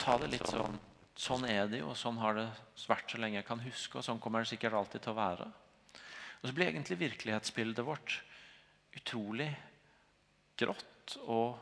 Ta 0.00 0.16
det 0.20 0.32
litt 0.36 0.48
sånn 0.48 0.78
Sånn 1.20 1.42
er 1.44 1.66
det 1.68 1.82
jo, 1.82 1.90
sånn 1.92 2.16
har 2.22 2.32
det 2.38 2.46
vært 2.88 3.10
så 3.12 3.18
lenge 3.20 3.36
jeg 3.36 3.44
kan 3.44 3.60
huske, 3.60 3.98
og 3.98 4.04
sånn 4.06 4.20
kommer 4.22 4.40
det 4.40 4.48
sikkert 4.54 4.78
alltid 4.78 5.02
til 5.04 5.12
å 5.12 5.18
være. 5.18 5.48
Og 6.40 6.46
så 6.48 6.54
blir 6.56 6.70
egentlig 6.70 6.96
virkelighetsbildet 6.96 7.84
vårt 7.84 8.14
utrolig 8.96 9.50
grått 10.56 10.99
og 11.24 11.58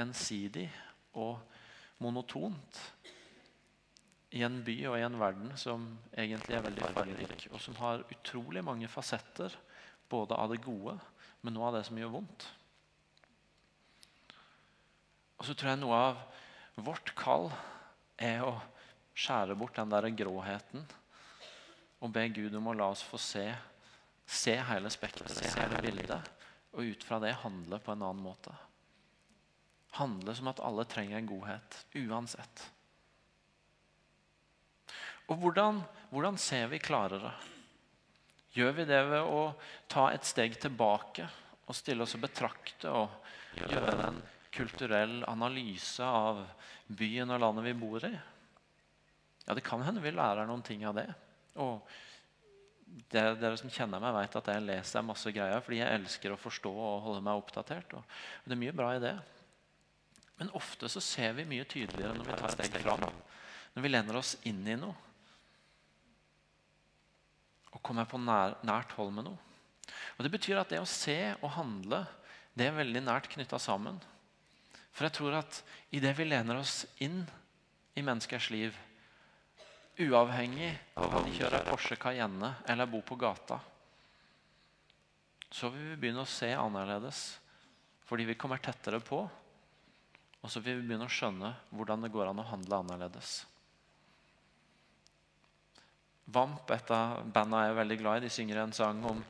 ensidig 0.00 0.68
og 1.18 1.38
monotont 2.02 2.80
i 4.32 4.40
en 4.46 4.62
by 4.64 4.74
og 4.88 4.96
i 4.96 5.04
en 5.04 5.18
verden 5.20 5.52
som 5.60 5.84
egentlig 6.16 6.56
er 6.56 6.64
veldig 6.64 6.88
fargerik, 6.96 7.46
og 7.52 7.60
som 7.60 7.76
har 7.82 8.04
utrolig 8.14 8.62
mange 8.64 8.88
fasetter, 8.88 9.52
både 10.08 10.36
av 10.36 10.52
det 10.52 10.62
gode, 10.64 10.96
men 11.44 11.56
også 11.56 11.68
av 11.68 11.76
det 11.76 11.84
som 11.88 12.00
gjør 12.00 12.14
vondt. 12.14 12.46
Og 15.36 15.46
så 15.48 15.56
tror 15.58 15.72
jeg 15.72 15.82
noe 15.82 16.00
av 16.08 16.82
vårt 16.86 17.12
kall 17.18 17.50
er 18.16 18.44
å 18.46 18.54
skjære 19.12 19.56
bort 19.58 19.76
den 19.76 19.92
der 19.92 20.08
gråheten 20.16 20.86
og 22.02 22.10
be 22.14 22.24
Gud 22.34 22.54
om 22.58 22.70
å 22.70 22.76
la 22.76 22.88
oss 22.90 23.02
få 23.06 23.20
se, 23.20 23.44
se 24.26 24.56
hele 24.70 24.90
spekteret, 24.90 25.34
se 25.36 25.50
hele 25.54 25.78
bildet, 25.84 26.30
og 26.72 26.88
ut 26.88 27.04
fra 27.06 27.20
det 27.22 27.36
handle 27.44 27.78
på 27.82 27.92
en 27.92 28.04
annen 28.08 28.24
måte. 28.24 28.54
Handle 29.98 30.34
som 30.36 30.48
at 30.48 30.62
alle 30.64 30.86
trenger 30.88 31.18
en 31.18 31.28
godhet, 31.28 31.80
uansett. 32.00 32.62
Og 35.30 35.38
hvordan, 35.40 35.80
hvordan 36.10 36.38
ser 36.40 36.68
vi 36.72 36.80
klarere? 36.82 37.32
Gjør 38.52 38.74
vi 38.76 38.84
det 38.88 39.00
ved 39.08 39.24
å 39.24 39.42
ta 39.88 40.10
et 40.12 40.26
steg 40.28 40.58
tilbake 40.60 41.24
og 41.64 41.76
stille 41.76 42.04
oss 42.04 42.16
og 42.18 42.24
betrakte 42.24 42.92
og 42.92 43.14
gjøre 43.56 44.08
en 44.08 44.20
kulturell 44.52 45.22
analyse 45.28 46.04
av 46.04 46.42
byen 46.92 47.32
og 47.32 47.40
landet 47.40 47.70
vi 47.70 47.76
bor 47.80 48.04
i? 48.04 48.12
Ja, 49.46 49.56
det 49.56 49.64
kan 49.66 49.82
hende 49.82 50.04
vi 50.04 50.12
lærer 50.12 50.46
noen 50.46 50.64
ting 50.66 50.84
av 50.86 50.98
det. 51.00 51.08
Og 51.60 51.80
dere, 53.12 53.34
dere 53.40 53.56
som 53.56 53.72
kjenner 53.72 54.02
meg, 54.02 54.14
vet 54.18 54.36
at 54.42 54.50
jeg 54.52 54.66
leser 54.66 55.06
masse 55.06 55.32
greier 55.32 55.64
fordi 55.64 55.80
jeg 55.80 56.00
elsker 56.00 56.34
å 56.34 56.40
forstå 56.40 56.72
og 56.72 57.06
holde 57.06 57.24
meg 57.24 57.40
oppdatert. 57.40 57.96
Og 57.96 58.44
det 58.44 58.56
er 58.56 58.62
mye 58.66 58.76
bra 58.76 58.92
i 58.96 59.02
det. 59.02 59.16
Men 60.40 60.50
ofte 60.58 60.88
så 60.90 61.00
ser 61.04 61.36
vi 61.36 61.46
mye 61.48 61.66
tydeligere 61.68 62.16
når 62.16 62.28
vi 62.28 62.36
tar 62.38 62.50
et 62.50 62.68
steg 62.70 62.84
fram. 62.84 63.04
Når 63.74 63.84
vi 63.84 63.92
lener 63.92 64.18
oss 64.18 64.34
inn 64.48 64.62
i 64.68 64.78
noe. 64.78 64.94
Og 67.72 67.80
kommer 67.80 68.08
på 68.08 68.20
nær, 68.20 68.58
nært 68.66 68.92
hold 68.98 69.12
med 69.16 69.28
noe. 69.30 69.38
Og 70.16 70.24
Det 70.24 70.32
betyr 70.32 70.60
at 70.60 70.72
det 70.72 70.80
å 70.82 70.88
se 70.88 71.34
og 71.40 71.54
handle 71.56 72.04
det 72.52 72.68
er 72.68 72.76
veldig 72.76 73.00
nært 73.04 73.30
knytta 73.32 73.58
sammen. 73.62 73.96
For 74.92 75.08
jeg 75.08 75.16
tror 75.16 75.38
at 75.38 75.62
idet 75.94 76.12
vi 76.18 76.28
lener 76.28 76.58
oss 76.60 76.82
inn 77.00 77.22
i 77.96 78.04
menneskers 78.04 78.50
liv, 78.52 78.76
uavhengig 80.02 80.72
av 81.00 81.16
om 81.16 81.24
de 81.24 81.32
kjører 81.36 81.64
Porsche 81.68 81.96
Cayenne 82.00 82.54
eller 82.68 82.88
bor 82.88 83.04
på 83.08 83.16
gata, 83.20 83.58
så 85.52 85.68
vil 85.72 85.92
vi 85.92 86.00
begynne 86.00 86.24
å 86.24 86.28
se 86.28 86.48
annerledes 86.56 87.22
fordi 88.08 88.26
vi 88.28 88.36
kommer 88.36 88.60
tettere 88.60 89.00
på. 89.00 89.22
Og 90.42 90.50
så 90.50 90.60
vil 90.62 90.80
vi 90.80 90.88
begynne 90.88 91.06
å 91.06 91.12
skjønne 91.12 91.52
hvordan 91.70 92.02
det 92.02 92.12
går 92.14 92.30
an 92.30 92.42
å 92.42 92.48
handle 92.50 92.82
annerledes. 92.82 93.42
Vamp, 96.32 96.70
et 96.70 96.90
av 96.94 97.22
bandene 97.34 97.64
jeg 97.66 97.72
er 97.72 97.80
veldig 97.80 97.98
glad 98.00 98.18
i, 98.18 98.26
de 98.26 98.32
synger 98.32 98.62
en 98.62 98.74
sang 98.74 99.02
om 99.06 99.22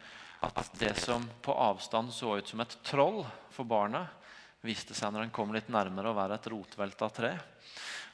at 0.42 0.72
det 0.80 0.94
som 0.98 1.24
på 1.44 1.54
avstand 1.54 2.12
så 2.14 2.36
ut 2.38 2.48
som 2.48 2.62
et 2.64 2.76
troll 2.86 3.22
for 3.54 3.68
barnet, 3.68 4.08
viste 4.62 4.94
seg 4.94 5.12
når 5.12 5.26
en 5.26 5.34
kom 5.34 5.52
litt 5.54 5.70
nærmere 5.72 6.12
å 6.12 6.16
være 6.16 6.38
et 6.38 6.48
rotvelta 6.52 7.08
tre. 7.14 7.32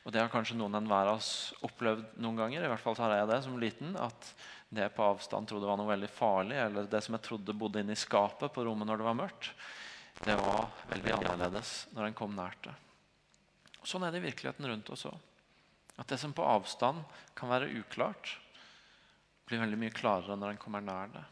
Og 0.04 0.12
Det 0.12 0.22
har 0.22 0.30
kanskje 0.32 0.56
noen 0.56 0.78
enhver 0.78 1.10
av 1.10 1.18
oss 1.18 1.52
opplevd 1.66 2.16
noen 2.22 2.38
ganger. 2.38 2.64
i 2.64 2.70
hvert 2.70 2.80
fall 2.80 2.96
har 2.96 3.16
jeg 3.16 3.28
det 3.28 3.42
som 3.44 3.58
liten, 3.60 3.96
At 3.96 4.34
det 4.70 4.88
på 4.94 5.04
avstand 5.04 5.48
trodde 5.48 5.68
var 5.68 5.76
noe 5.76 5.88
veldig 5.88 6.08
farlig, 6.08 6.56
eller 6.56 6.88
det 6.88 7.02
som 7.04 7.14
jeg 7.14 7.24
trodde 7.24 7.56
bodde 7.56 7.80
inne 7.80 7.92
i 7.92 7.96
skapet 7.96 8.52
på 8.52 8.64
rommet 8.64 8.86
når 8.86 8.96
det 8.98 9.04
var 9.04 9.16
mørkt, 9.16 9.52
det 10.24 10.36
var 10.36 10.68
veldig 10.90 11.12
annerledes 11.12 11.88
når 11.94 12.08
en 12.08 12.14
kom 12.14 12.34
nært 12.36 12.62
det. 12.64 12.87
Sånn 13.86 14.04
er 14.06 14.12
det 14.12 14.22
i 14.22 14.28
virkeligheten 14.28 14.66
rundt 14.68 14.90
oss 14.94 15.06
òg. 15.08 15.16
At 15.98 16.10
det 16.10 16.18
som 16.22 16.34
på 16.34 16.46
avstand 16.46 17.02
kan 17.38 17.50
være 17.50 17.70
uklart, 17.80 18.36
blir 19.48 19.62
veldig 19.62 19.78
mye 19.80 19.94
klarere 19.94 20.36
når 20.36 20.54
en 20.54 20.62
kommer 20.62 20.84
nær 20.84 21.10
det. 21.12 21.24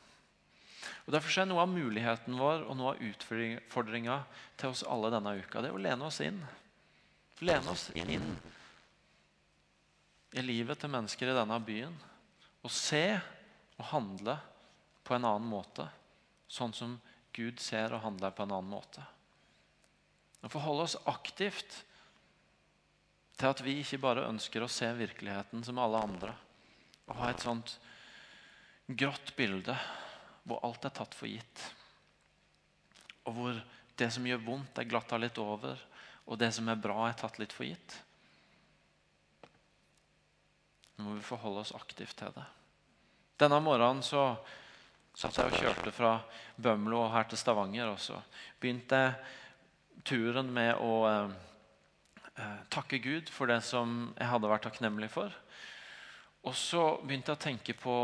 Og 1.06 1.14
Derfor 1.14 1.40
er 1.42 1.48
noe 1.50 1.62
av 1.64 1.70
muligheten 1.72 2.38
vår 2.38 2.64
og 2.66 2.76
noe 2.78 2.94
av 2.94 3.02
utfordringa 3.02 4.20
til 4.58 4.72
oss 4.72 4.84
alle 4.86 5.10
denne 5.14 5.36
uka 5.38 5.62
det 5.62 5.70
er 5.70 5.76
å 5.76 5.82
lene 5.82 6.08
oss 6.08 6.20
inn. 6.24 6.38
Lene 7.44 7.72
oss 7.72 7.88
inn 7.98 8.30
i 10.36 10.42
livet 10.44 10.80
til 10.80 10.92
mennesker 10.92 11.30
i 11.30 11.36
denne 11.36 11.58
byen. 11.62 11.94
Og 12.64 12.72
se 12.72 13.04
og 13.76 13.90
handle 13.92 14.38
på 15.06 15.14
en 15.14 15.28
annen 15.28 15.50
måte. 15.50 15.86
Sånn 16.48 16.74
som 16.74 16.96
Gud 17.36 17.60
ser 17.62 17.92
og 17.94 18.02
handler 18.04 18.34
på 18.34 18.46
en 18.46 18.54
annen 18.56 18.72
måte. 18.72 19.04
Og 20.42 20.52
forholde 20.52 20.86
oss 20.88 20.98
aktivt 21.10 21.82
til 23.36 23.52
at 23.52 23.62
vi 23.64 23.78
ikke 23.82 24.00
bare 24.02 24.26
ønsker 24.30 24.64
å 24.64 24.70
se 24.72 24.88
virkeligheten 24.96 25.64
som 25.64 25.80
alle 25.82 26.00
andre. 26.00 26.32
Og 27.06 27.18
ha 27.20 27.30
et 27.30 27.44
sånt 27.44 27.76
grått 28.86 29.34
bilde 29.36 29.76
hvor 30.46 30.62
alt 30.66 30.86
er 30.86 30.94
tatt 30.94 31.14
for 31.16 31.28
gitt. 31.28 31.64
Og 33.26 33.36
hvor 33.36 33.60
det 33.98 34.10
som 34.14 34.26
gjør 34.28 34.44
vondt, 34.44 34.78
er 34.78 34.88
glatta 34.88 35.18
litt 35.18 35.38
over, 35.42 35.78
og 36.26 36.38
det 36.38 36.52
som 36.54 36.68
er 36.68 36.80
bra, 36.80 37.06
er 37.06 37.16
tatt 37.18 37.38
litt 37.40 37.54
for 37.54 37.66
gitt. 37.66 37.96
Nå 40.96 41.06
må 41.06 41.16
vi 41.16 41.24
forholde 41.24 41.64
oss 41.64 41.74
aktivt 41.76 42.16
til 42.18 42.32
det. 42.34 42.44
Denne 43.40 43.58
morgenen 43.60 44.04
så 44.04 44.30
satt 45.16 45.36
jeg 45.38 45.50
og 45.50 45.58
kjørte 45.60 45.92
fra 45.92 46.12
Bømlo 46.60 47.02
her 47.12 47.28
til 47.28 47.40
Stavanger. 47.40 47.92
Og 47.92 48.00
så 48.00 48.20
begynte 48.60 49.00
turen 50.08 50.48
med 50.52 50.80
å 50.80 50.92
eh, 51.08 51.34
takke 52.72 52.98
Gud 53.00 53.30
for 53.32 53.48
det 53.48 53.62
som 53.64 54.10
jeg 54.18 54.28
hadde 54.28 54.50
vært 54.50 54.66
takknemlig 54.68 55.08
for. 55.12 55.32
Og 56.46 56.54
så 56.54 56.82
begynte 57.02 57.32
jeg 57.32 57.38
å 57.38 57.44
tenke 57.46 57.74
på 57.78 57.96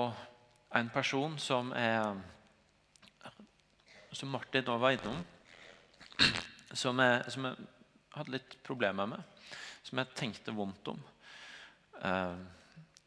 en 0.75 0.89
person 0.93 1.37
som 1.39 1.73
er 1.77 2.17
Som 4.13 4.29
Martin 4.29 4.65
nå 4.67 4.75
var 4.77 4.93
innom. 4.93 5.21
Som 6.77 6.99
jeg, 7.01 7.31
som 7.33 7.47
jeg 7.49 7.69
hadde 8.13 8.35
litt 8.35 8.57
problemer 8.65 9.09
med. 9.09 9.23
Som 9.87 10.03
jeg 10.03 10.13
tenkte 10.19 10.53
vondt 10.53 10.91
om. 10.93 10.99
Uh, 12.03 12.37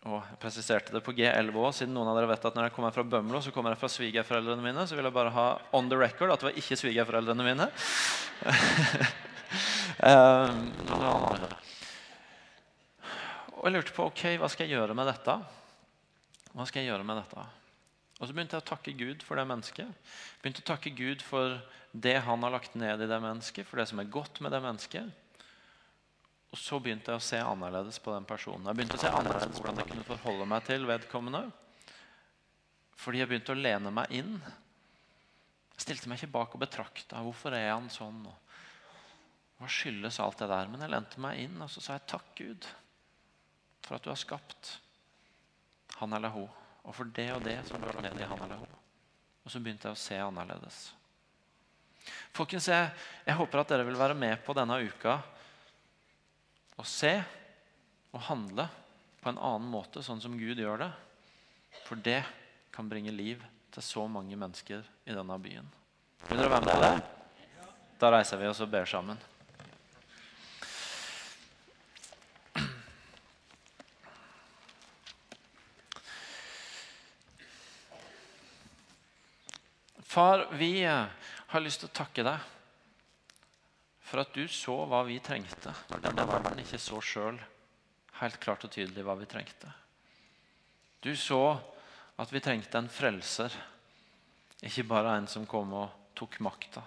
og 0.05 0.17
Jeg 0.21 0.39
presiserte 0.41 0.93
det 0.93 1.01
på 1.05 1.13
G11 1.17 1.55
òg, 1.57 1.71
siden 1.73 1.93
noen 1.97 2.09
av 2.11 2.17
dere 2.17 2.29
vet 2.29 2.43
at 2.45 2.57
når 2.57 2.67
jeg 2.67 2.75
kommer 2.75 2.93
fra 2.93 3.05
Bømlo, 3.09 3.41
så 3.41 3.53
kommer 3.53 3.73
jeg 3.73 3.81
fra 3.81 3.89
svigerforeldrene 3.89 4.65
mine. 4.65 4.85
Så 4.85 4.97
vil 4.97 5.05
jeg 5.05 5.17
bare 5.17 5.33
ha 5.33 5.45
on 5.77 5.89
the 5.89 5.97
record 5.97 6.33
at 6.33 6.41
det 6.41 6.49
var 6.51 6.59
ikke 6.61 6.77
svigerforeldrene 6.77 7.45
mine. 7.45 7.69
uh, 10.03 10.51
og 13.55 13.69
jeg 13.69 13.73
lurte 13.73 13.93
på 13.95 14.07
ok, 14.11 14.23
hva 14.37 14.49
skal 14.51 14.67
jeg 14.67 14.75
gjøre 14.75 14.93
med 14.97 15.07
dette. 15.09 15.33
Hva 16.53 16.65
skal 16.67 16.83
jeg 16.83 16.91
gjøre 16.91 17.07
med 17.07 17.17
dette? 17.17 17.45
Og 18.19 18.27
Så 18.27 18.31
begynte 18.35 18.55
jeg 18.55 18.63
å 18.63 18.69
takke 18.69 18.93
Gud 18.95 19.23
for 19.25 19.39
det 19.39 19.47
mennesket. 19.49 20.11
Begynte 20.43 20.61
å 20.63 20.69
takke 20.69 20.91
Gud 20.95 21.23
for 21.25 21.57
det 21.91 22.17
han 22.27 22.43
har 22.45 22.53
lagt 22.53 22.75
ned 22.79 23.01
i 23.01 23.07
det 23.09 23.19
mennesket, 23.23 23.67
for 23.67 23.79
det 23.79 23.87
som 23.89 23.99
er 23.99 24.11
godt 24.11 24.39
med 24.43 24.53
det 24.55 24.61
mennesket. 24.63 25.09
Og 26.53 26.59
så 26.61 26.79
begynte 26.79 27.11
jeg 27.11 27.19
å 27.19 27.25
se 27.25 27.39
annerledes 27.43 27.99
på 27.99 28.13
den 28.15 28.27
personen. 28.27 28.69
Jeg 28.69 28.79
begynte 28.79 28.99
å 28.99 29.03
se 29.03 29.11
annerledes 29.11 29.59
hvordan 29.59 29.81
jeg 29.81 29.89
kunne 29.89 30.07
forholde 30.07 30.47
meg 30.47 30.67
til 30.67 30.87
vedkommende. 30.87 31.41
Fordi 32.95 33.19
jeg 33.19 33.31
begynte 33.31 33.51
å 33.51 33.59
lene 33.59 33.91
meg 33.91 34.13
inn. 34.15 34.37
Jeg 35.75 35.83
stilte 35.83 36.07
meg 36.07 36.21
ikke 36.21 36.35
bak 36.37 36.55
og 36.55 36.63
betrakta. 36.63 37.19
Hvorfor 37.25 37.57
er 37.57 37.73
han 37.73 37.89
sånn? 37.91 38.21
Og 38.29 38.55
hva 39.59 39.69
skyldes 39.71 40.19
alt 40.19 40.41
det 40.41 40.49
der? 40.51 40.67
Men 40.71 40.83
jeg 40.83 40.91
lente 40.91 41.21
meg 41.23 41.39
inn 41.45 41.61
og 41.63 41.71
så 41.71 41.83
sa 41.83 41.95
jeg 41.95 42.09
takk, 42.11 42.27
Gud, 42.37 42.67
for 43.85 43.97
at 43.97 44.03
du 44.03 44.11
har 44.11 44.19
skapt 44.19 44.75
han 45.99 46.13
eller 46.17 46.33
hun. 46.33 46.49
Og 46.85 46.93
for 46.93 47.09
det 47.15 47.29
og 47.33 47.45
det 47.45 47.57
som 47.67 47.81
lå 47.81 47.93
ned 48.03 48.19
i 48.19 48.27
han 48.27 48.41
eller 48.45 48.59
hun. 48.61 48.75
Og 49.45 49.53
så 49.53 49.61
begynte 49.61 49.87
jeg 49.87 49.95
å 49.95 50.01
se 50.01 50.19
annerledes. 50.19 50.79
Folkens, 52.35 52.67
jeg, 52.69 52.91
jeg 53.25 53.37
håper 53.39 53.61
at 53.61 53.71
dere 53.71 53.85
vil 53.87 53.97
være 53.97 54.17
med 54.17 54.41
på 54.45 54.53
denne 54.57 54.77
uka 54.83 55.15
og 56.75 56.87
se 56.89 57.13
og 58.11 58.25
handle 58.27 58.67
på 59.23 59.31
en 59.31 59.39
annen 59.39 59.69
måte, 59.71 60.03
sånn 60.05 60.21
som 60.21 60.35
Gud 60.37 60.59
gjør 60.59 60.83
det. 60.83 60.91
For 61.87 61.97
det 61.97 62.21
kan 62.75 62.89
bringe 62.91 63.13
liv 63.15 63.41
til 63.73 63.85
så 63.85 64.05
mange 64.11 64.37
mennesker 64.37 64.83
i 65.07 65.15
denne 65.15 65.37
byen. 65.41 65.71
Vil 66.27 66.41
dere 66.41 66.51
være 66.51 66.67
med 66.67 66.75
på 66.75 66.83
det? 66.83 67.71
Da 68.01 68.11
reiser 68.11 68.41
vi 68.41 68.49
oss 68.51 68.61
og 68.61 68.69
ber 68.73 68.87
sammen. 68.89 69.17
Far, 80.15 80.47
vi 80.51 80.83
eh, 80.83 81.05
har 81.47 81.59
lyst 81.59 81.81
til 81.81 81.89
å 81.89 81.95
takke 81.97 82.23
deg 82.23 82.43
for 83.99 84.21
at 84.21 84.29
du 84.31 84.45
så 84.47 84.77
hva 84.87 85.01
vi 85.03 85.17
trengte 85.19 85.73
denne 85.91 86.23
verden 86.29 86.61
ikke 86.61 86.79
så 86.79 87.01
sjøl 87.03 87.39
helt 88.21 88.37
klart 88.39 88.63
og 88.63 88.71
tydelig 88.71 89.03
hva 89.03 89.17
vi 89.19 89.27
trengte. 89.27 89.73
Du 91.03 91.11
så 91.19 91.41
at 92.15 92.31
vi 92.31 92.39
trengte 92.39 92.79
en 92.79 92.87
frelser, 92.87 93.51
ikke 94.63 94.85
bare 94.87 95.17
en 95.17 95.27
som 95.27 95.43
kom 95.51 95.73
og 95.81 96.15
tok 96.15 96.39
makta. 96.47 96.85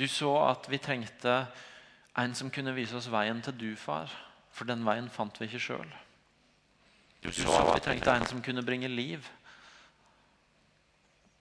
Du 0.00 0.06
så 0.08 0.32
at 0.46 0.64
vi 0.72 0.80
trengte 0.80 1.42
en 2.24 2.38
som 2.40 2.48
kunne 2.48 2.72
vise 2.72 2.96
oss 2.96 3.10
veien 3.12 3.44
til 3.44 3.58
du, 3.66 3.68
far, 3.76 4.08
for 4.48 4.64
den 4.64 4.86
veien 4.88 5.12
fant 5.12 5.36
vi 5.42 5.50
ikke 5.50 5.60
sjøl. 5.66 5.92
Du 7.20 7.28
så 7.36 7.52
at 7.66 7.74
vi 7.74 7.84
trengte 7.84 8.16
en 8.16 8.24
som 8.32 8.40
kunne 8.40 8.64
bringe 8.64 8.88
liv 8.88 9.28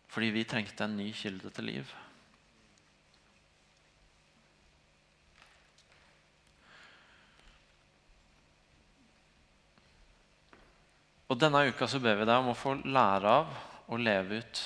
fordi 0.09 0.31
vi 0.33 0.45
trengte 0.49 0.85
en 0.85 0.97
ny 0.97 1.11
kilde 1.13 1.51
til 1.53 1.69
liv. 1.69 1.95
Og 11.29 11.37
Denne 11.37 11.61
uka 11.69 11.85
så 11.85 12.01
ber 12.01 12.17
vi 12.17 12.25
deg 12.25 12.41
om 12.41 12.49
å 12.51 12.57
få 12.57 12.73
lære 12.81 13.37
av 13.41 13.57
og 13.89 14.01
leve 14.01 14.41
ut 14.41 14.61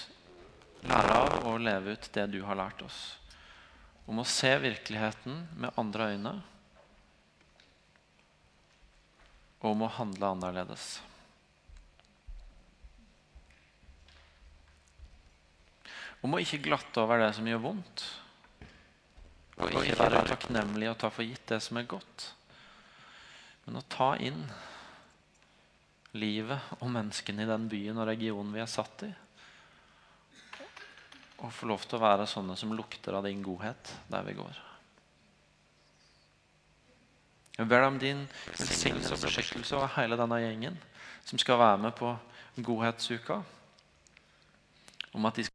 lære 0.83 1.15
av 1.15 1.45
og 1.47 1.61
leve 1.63 1.95
ut 1.95 2.09
det 2.15 2.25
du 2.31 2.41
har 2.47 2.57
lært 2.59 2.81
oss. 2.83 2.99
Om 4.07 4.19
å 4.19 4.27
se 4.27 4.51
virkeligheten 4.59 5.45
med 5.55 5.79
andre 5.79 6.09
øyne. 6.15 6.33
Og 9.63 9.69
om 9.71 9.85
å 9.85 9.93
handle 9.95 10.33
annerledes. 10.35 10.97
Om 16.23 16.37
å 16.37 16.41
ikke 16.41 16.61
glatte 16.63 17.03
over 17.03 17.19
det 17.19 17.33
som 17.35 17.47
gjør 17.47 17.65
vondt. 17.65 18.05
Og 19.59 19.75
ikke 19.83 19.99
være 19.99 20.23
takknemlig 20.31 20.89
og 20.89 20.99
ta 21.01 21.11
for 21.13 21.27
gitt 21.27 21.45
det 21.51 21.59
som 21.61 21.77
er 21.77 21.89
godt. 21.89 22.29
Men 23.65 23.79
å 23.79 23.87
ta 23.91 24.13
inn 24.19 24.41
livet 26.17 26.73
og 26.79 26.89
menneskene 26.93 27.43
i 27.43 27.49
den 27.49 27.67
byen 27.69 27.99
og 27.99 28.07
regionen 28.09 28.53
vi 28.55 28.61
er 28.63 28.71
satt 28.71 29.05
i. 29.07 29.11
Og 31.43 31.51
få 31.51 31.67
lov 31.67 31.83
til 31.83 31.99
å 31.99 32.05
være 32.05 32.27
sånne 32.29 32.55
som 32.59 32.73
lukter 32.75 33.17
av 33.17 33.25
din 33.27 33.43
godhet 33.43 33.91
der 34.11 34.23
vi 34.27 34.37
går. 34.37 34.61
Jeg 37.53 37.69
ber 37.69 37.83
om 37.85 37.99
din 38.01 38.23
velsignelse 38.47 39.13
og 39.13 39.25
beskyttelse 39.27 39.75
over 39.77 39.91
hele 39.99 40.17
denne 40.17 40.39
gjengen 40.41 40.79
som 41.23 41.37
skal 41.37 41.59
være 41.61 41.81
med 41.83 41.93
på 41.99 42.15
Godhetsuka. 42.65 43.43
Om 45.13 45.25
at 45.29 45.37
de 45.37 45.43
skal 45.45 45.51